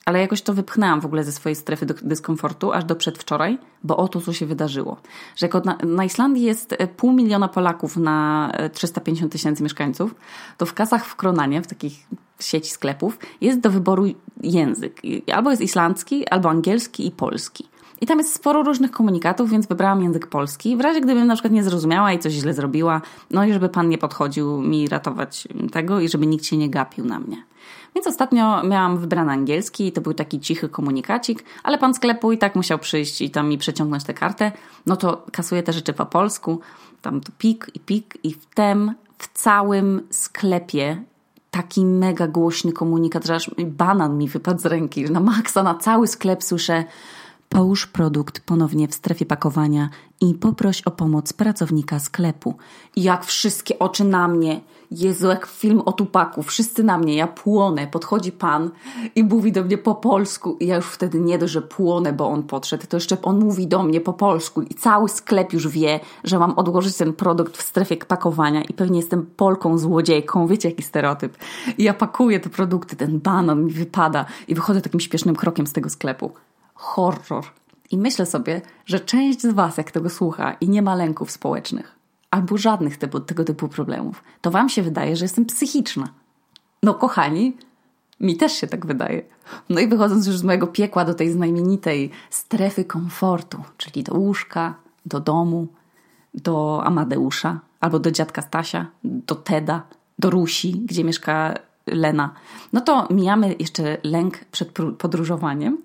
ale 0.07 0.19
jakoś 0.19 0.41
to 0.41 0.53
wypchnęłam 0.53 1.01
w 1.01 1.05
ogóle 1.05 1.23
ze 1.23 1.31
swojej 1.31 1.55
strefy 1.55 1.85
dyskomfortu 1.85 2.71
aż 2.71 2.83
do 2.85 2.95
przedwczoraj, 2.95 3.57
bo 3.83 3.97
oto 3.97 4.21
co 4.21 4.33
się 4.33 4.45
wydarzyło. 4.45 4.97
Że 5.35 5.45
jako 5.45 5.59
na, 5.59 5.77
na 5.83 6.05
Islandii 6.05 6.43
jest 6.43 6.73
e, 6.77 6.87
pół 6.87 7.11
miliona 7.13 7.47
Polaków 7.47 7.97
na 7.97 8.51
350 8.73 9.31
e, 9.31 9.33
tysięcy 9.33 9.63
mieszkańców, 9.63 10.15
to 10.57 10.65
w 10.65 10.73
kasach 10.73 11.05
w 11.05 11.15
Kronanie, 11.15 11.61
w 11.61 11.67
takich 11.67 12.07
sieci 12.39 12.71
sklepów, 12.71 13.19
jest 13.41 13.59
do 13.59 13.71
wyboru 13.71 14.05
język. 14.43 15.01
Albo 15.33 15.51
jest 15.51 15.61
islandzki, 15.61 16.27
albo 16.27 16.49
angielski 16.49 17.07
i 17.07 17.11
polski. 17.11 17.67
I 18.01 18.05
tam 18.05 18.17
jest 18.17 18.33
sporo 18.33 18.63
różnych 18.63 18.91
komunikatów, 18.91 19.49
więc 19.49 19.67
wybrałam 19.67 20.03
język 20.03 20.27
polski. 20.27 20.77
W 20.77 20.81
razie 20.81 21.01
gdybym 21.01 21.27
na 21.27 21.33
przykład 21.33 21.53
nie 21.53 21.63
zrozumiała 21.63 22.13
i 22.13 22.19
coś 22.19 22.33
źle 22.33 22.53
zrobiła, 22.53 23.01
no 23.31 23.45
i 23.45 23.53
żeby 23.53 23.69
pan 23.69 23.89
nie 23.89 23.97
podchodził 23.97 24.61
mi 24.61 24.87
ratować 24.87 25.47
tego 25.71 25.99
i 25.99 26.09
żeby 26.09 26.27
nikt 26.27 26.45
się 26.45 26.57
nie 26.57 26.69
gapił 26.69 27.05
na 27.05 27.19
mnie. 27.19 27.37
Więc 27.95 28.07
ostatnio 28.07 28.63
miałam 28.63 28.97
wybrany 28.97 29.31
angielski 29.31 29.87
i 29.87 29.91
to 29.91 30.01
był 30.01 30.13
taki 30.13 30.39
cichy 30.39 30.69
komunikacik, 30.69 31.43
ale 31.63 31.77
pan 31.77 31.93
sklepu 31.93 32.31
i 32.31 32.37
tak 32.37 32.55
musiał 32.55 32.79
przyjść 32.79 33.21
i 33.21 33.29
tam 33.29 33.49
mi 33.49 33.57
przeciągnąć 33.57 34.03
tę 34.03 34.13
kartę. 34.13 34.51
No 34.85 34.95
to 34.95 35.25
kasuję 35.31 35.63
te 35.63 35.73
rzeczy 35.73 35.93
po 35.93 36.05
polsku. 36.05 36.59
Tam 37.01 37.21
to 37.21 37.31
pik 37.37 37.71
i 37.73 37.79
pik 37.79 38.17
i 38.23 38.33
wtem 38.33 38.93
w 39.17 39.33
całym 39.33 40.01
sklepie 40.09 41.03
taki 41.51 41.85
mega 41.85 42.27
głośny 42.27 42.71
komunikat, 42.71 43.25
że 43.25 43.35
aż 43.35 43.51
banan 43.65 44.17
mi 44.17 44.27
wypadł 44.27 44.59
z 44.59 44.65
ręki. 44.65 45.03
Na 45.03 45.19
maksa, 45.19 45.63
na 45.63 45.75
cały 45.75 46.07
sklep 46.07 46.43
słyszę 46.43 46.83
Połóż 47.49 47.87
produkt 47.87 48.39
ponownie 48.39 48.87
w 48.87 48.93
strefie 48.93 49.25
pakowania 49.25 49.89
i 50.21 50.33
poproś 50.33 50.81
o 50.81 50.91
pomoc 50.91 51.33
pracownika 51.33 51.99
sklepu. 51.99 52.55
Jak 52.95 53.25
wszystkie 53.25 53.79
oczy 53.79 54.03
na 54.03 54.27
mnie. 54.27 54.61
Jezu, 54.91 55.27
jak 55.27 55.45
film 55.45 55.81
o 55.85 55.91
Tupaku. 55.91 56.43
Wszyscy 56.43 56.83
na 56.83 56.97
mnie. 56.97 57.15
Ja 57.15 57.27
płonę. 57.27 57.87
Podchodzi 57.87 58.31
pan 58.31 58.71
i 59.15 59.23
mówi 59.23 59.51
do 59.51 59.63
mnie 59.63 59.77
po 59.77 59.95
polsku. 59.95 60.57
I 60.59 60.67
ja 60.67 60.75
już 60.75 60.85
wtedy 60.85 61.19
nie 61.19 61.37
dość, 61.37 61.53
że 61.53 61.61
płonę, 61.61 62.13
bo 62.13 62.27
on 62.27 62.43
podszedł, 62.43 62.87
to 62.87 62.97
jeszcze 62.97 63.21
on 63.21 63.39
mówi 63.39 63.67
do 63.67 63.83
mnie 63.83 64.01
po 64.01 64.13
polsku. 64.13 64.61
I 64.61 64.75
cały 64.75 65.09
sklep 65.09 65.53
już 65.53 65.67
wie, 65.67 65.99
że 66.23 66.39
mam 66.39 66.51
odłożyć 66.51 66.97
ten 66.97 67.13
produkt 67.13 67.57
w 67.57 67.61
strefie 67.61 67.97
pakowania 67.97 68.63
i 68.63 68.73
pewnie 68.73 68.99
jestem 68.99 69.25
Polką 69.25 69.77
złodziejką. 69.77 70.47
Wiecie, 70.47 70.69
jaki 70.69 70.83
stereotyp. 70.83 71.37
I 71.77 71.83
ja 71.83 71.93
pakuję 71.93 72.39
te 72.39 72.49
produkty, 72.49 72.95
ten 72.95 73.19
banan 73.19 73.65
mi 73.65 73.71
wypada 73.71 74.25
i 74.47 74.55
wychodzę 74.55 74.81
takim 74.81 74.99
śpiesznym 74.99 75.35
krokiem 75.35 75.67
z 75.67 75.73
tego 75.73 75.89
sklepu 75.89 76.31
horror. 76.77 77.45
I 77.91 77.97
myślę 77.97 78.25
sobie, 78.25 78.61
że 78.85 78.99
część 78.99 79.41
z 79.41 79.53
Was, 79.53 79.77
jak 79.77 79.91
tego 79.91 80.09
słucha 80.09 80.53
i 80.61 80.69
nie 80.69 80.81
ma 80.81 80.95
lęków 80.95 81.31
społecznych, 81.31 81.95
albo 82.31 82.57
żadnych 82.57 82.97
tego, 82.97 83.19
tego 83.19 83.43
typu 83.43 83.67
problemów, 83.67 84.23
to 84.41 84.51
Wam 84.51 84.69
się 84.69 84.83
wydaje, 84.83 85.15
że 85.15 85.25
jestem 85.25 85.45
psychiczna. 85.45 86.07
No, 86.83 86.93
kochani, 86.93 87.57
mi 88.19 88.37
też 88.37 88.51
się 88.51 88.67
tak 88.67 88.85
wydaje. 88.85 89.21
No 89.69 89.79
i 89.79 89.87
wychodząc 89.87 90.27
już 90.27 90.37
z 90.37 90.43
mojego 90.43 90.67
piekła 90.67 91.05
do 91.05 91.13
tej 91.13 91.31
znamienitej 91.31 92.11
strefy 92.29 92.85
komfortu, 92.85 93.63
czyli 93.77 94.03
do 94.03 94.13
łóżka, 94.13 94.75
do 95.05 95.19
domu, 95.19 95.67
do 96.33 96.81
Amadeusza, 96.83 97.59
albo 97.79 97.99
do 97.99 98.11
dziadka 98.11 98.41
Stasia, 98.41 98.87
do 99.03 99.35
Teda, 99.35 99.81
do 100.19 100.29
Rusi, 100.29 100.71
gdzie 100.71 101.03
mieszka 101.03 101.53
Lena, 101.87 102.33
no 102.73 102.81
to 102.81 103.07
mijamy 103.09 103.55
jeszcze 103.59 103.97
lęk 104.03 104.45
przed 104.45 104.71
podróżowaniem, 104.97 105.77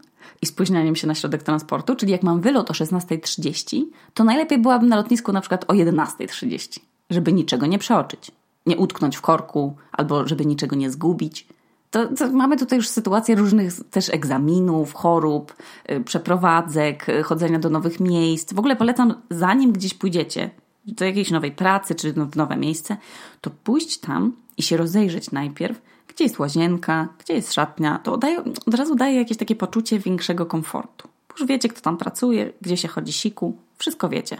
i 0.42 0.46
spóźnianiem 0.46 0.96
się 0.96 1.06
na 1.06 1.14
środek 1.14 1.42
transportu, 1.42 1.96
czyli 1.96 2.12
jak 2.12 2.22
mam 2.22 2.40
wylot 2.40 2.70
o 2.70 2.74
16.30, 2.74 3.84
to 4.14 4.24
najlepiej 4.24 4.58
byłabym 4.58 4.88
na 4.88 4.96
lotnisku 4.96 5.32
na 5.32 5.40
przykład 5.40 5.64
o 5.68 5.74
11.30, 5.74 6.80
żeby 7.10 7.32
niczego 7.32 7.66
nie 7.66 7.78
przeoczyć, 7.78 8.30
nie 8.66 8.76
utknąć 8.76 9.16
w 9.16 9.20
korku 9.20 9.76
albo 9.92 10.28
żeby 10.28 10.46
niczego 10.46 10.76
nie 10.76 10.90
zgubić. 10.90 11.46
To, 11.90 12.06
to, 12.06 12.30
mamy 12.30 12.56
tutaj 12.56 12.78
już 12.78 12.88
sytuację 12.88 13.34
różnych 13.34 13.72
też 13.90 14.10
egzaminów, 14.10 14.94
chorób, 14.94 15.54
yy, 15.88 16.00
przeprowadzek, 16.00 17.08
yy, 17.08 17.22
chodzenia 17.22 17.58
do 17.58 17.70
nowych 17.70 18.00
miejsc. 18.00 18.52
W 18.52 18.58
ogóle 18.58 18.76
polecam, 18.76 19.14
zanim 19.30 19.72
gdzieś 19.72 19.94
pójdziecie 19.94 20.50
do 20.86 21.04
jakiejś 21.04 21.30
nowej 21.30 21.52
pracy 21.52 21.94
czy 21.94 22.12
w 22.12 22.36
nowe 22.36 22.56
miejsce, 22.56 22.96
to 23.40 23.50
pójść 23.64 23.98
tam 23.98 24.32
i 24.56 24.62
się 24.62 24.76
rozejrzeć 24.76 25.30
najpierw, 25.30 25.82
gdzie 26.14 26.24
jest 26.24 26.38
łazienka, 26.38 27.08
gdzie 27.18 27.34
jest 27.34 27.52
szatnia, 27.52 27.98
to 27.98 28.16
daje, 28.16 28.44
od 28.66 28.74
razu 28.74 28.94
daje 28.94 29.18
jakieś 29.18 29.36
takie 29.36 29.56
poczucie 29.56 29.98
większego 29.98 30.46
komfortu. 30.46 31.08
Już 31.38 31.48
wiecie, 31.48 31.68
kto 31.68 31.80
tam 31.80 31.96
pracuje, 31.96 32.52
gdzie 32.60 32.76
się 32.76 32.88
chodzi 32.88 33.12
siku, 33.12 33.56
wszystko 33.78 34.08
wiecie. 34.08 34.36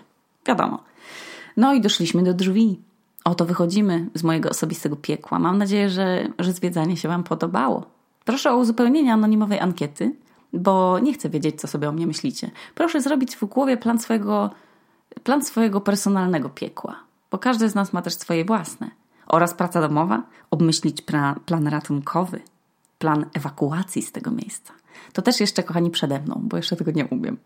Wiadomo. 0.46 0.82
No 1.56 1.74
i 1.74 1.80
doszliśmy 1.80 2.22
do 2.22 2.34
drzwi. 2.34 2.80
Oto 3.24 3.44
wychodzimy 3.44 4.06
z 4.14 4.22
mojego 4.22 4.50
osobistego 4.50 4.96
piekła. 4.96 5.38
Mam 5.38 5.58
nadzieję, 5.58 5.90
że, 5.90 6.28
że 6.38 6.52
zwiedzanie 6.52 6.96
się 6.96 7.08
Wam 7.08 7.24
podobało. 7.24 7.84
Proszę 8.24 8.52
o 8.52 8.56
uzupełnienie 8.56 9.12
anonimowej 9.12 9.60
ankiety, 9.60 10.14
bo 10.52 10.98
nie 10.98 11.12
chcę 11.12 11.28
wiedzieć, 11.28 11.60
co 11.60 11.68
sobie 11.68 11.88
o 11.88 11.92
mnie 11.92 12.06
myślicie. 12.06 12.50
Proszę 12.74 13.00
zrobić 13.00 13.36
w 13.36 13.44
głowie 13.44 13.76
plan 13.76 13.98
swojego, 13.98 14.50
plan 15.24 15.44
swojego 15.44 15.80
personalnego 15.80 16.48
piekła, 16.48 16.96
bo 17.30 17.38
każdy 17.38 17.68
z 17.68 17.74
nas 17.74 17.92
ma 17.92 18.02
też 18.02 18.14
swoje 18.14 18.44
własne 18.44 18.90
oraz 19.26 19.54
praca 19.54 19.80
domowa, 19.80 20.22
obmyślić 20.50 21.02
pra, 21.02 21.34
plan 21.46 21.66
ratunkowy, 21.66 22.40
plan 22.98 23.26
ewakuacji 23.34 24.02
z 24.02 24.12
tego 24.12 24.30
miejsca. 24.30 24.72
To 25.12 25.22
też 25.22 25.40
jeszcze, 25.40 25.62
kochani, 25.62 25.90
przede 25.90 26.20
mną, 26.20 26.40
bo 26.42 26.56
jeszcze 26.56 26.76
tego 26.76 26.90
nie 26.90 27.06
umiem. 27.06 27.36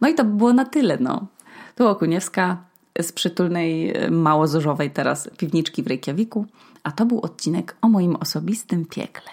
No 0.00 0.08
i 0.08 0.14
to 0.14 0.24
by 0.24 0.30
było 0.30 0.52
na 0.52 0.64
tyle, 0.64 0.98
no. 1.00 1.26
Tu 1.74 1.88
Okuniewska 1.88 2.56
z 3.02 3.12
przytulnej, 3.12 3.94
mało 4.10 4.48
zorzowej 4.48 4.90
teraz 4.90 5.30
piwniczki 5.38 5.82
w 5.82 5.86
Reykjaviku, 5.86 6.46
a 6.82 6.92
to 6.92 7.06
był 7.06 7.20
odcinek 7.20 7.76
o 7.82 7.88
moim 7.88 8.16
osobistym 8.16 8.84
piekle. 8.84 9.30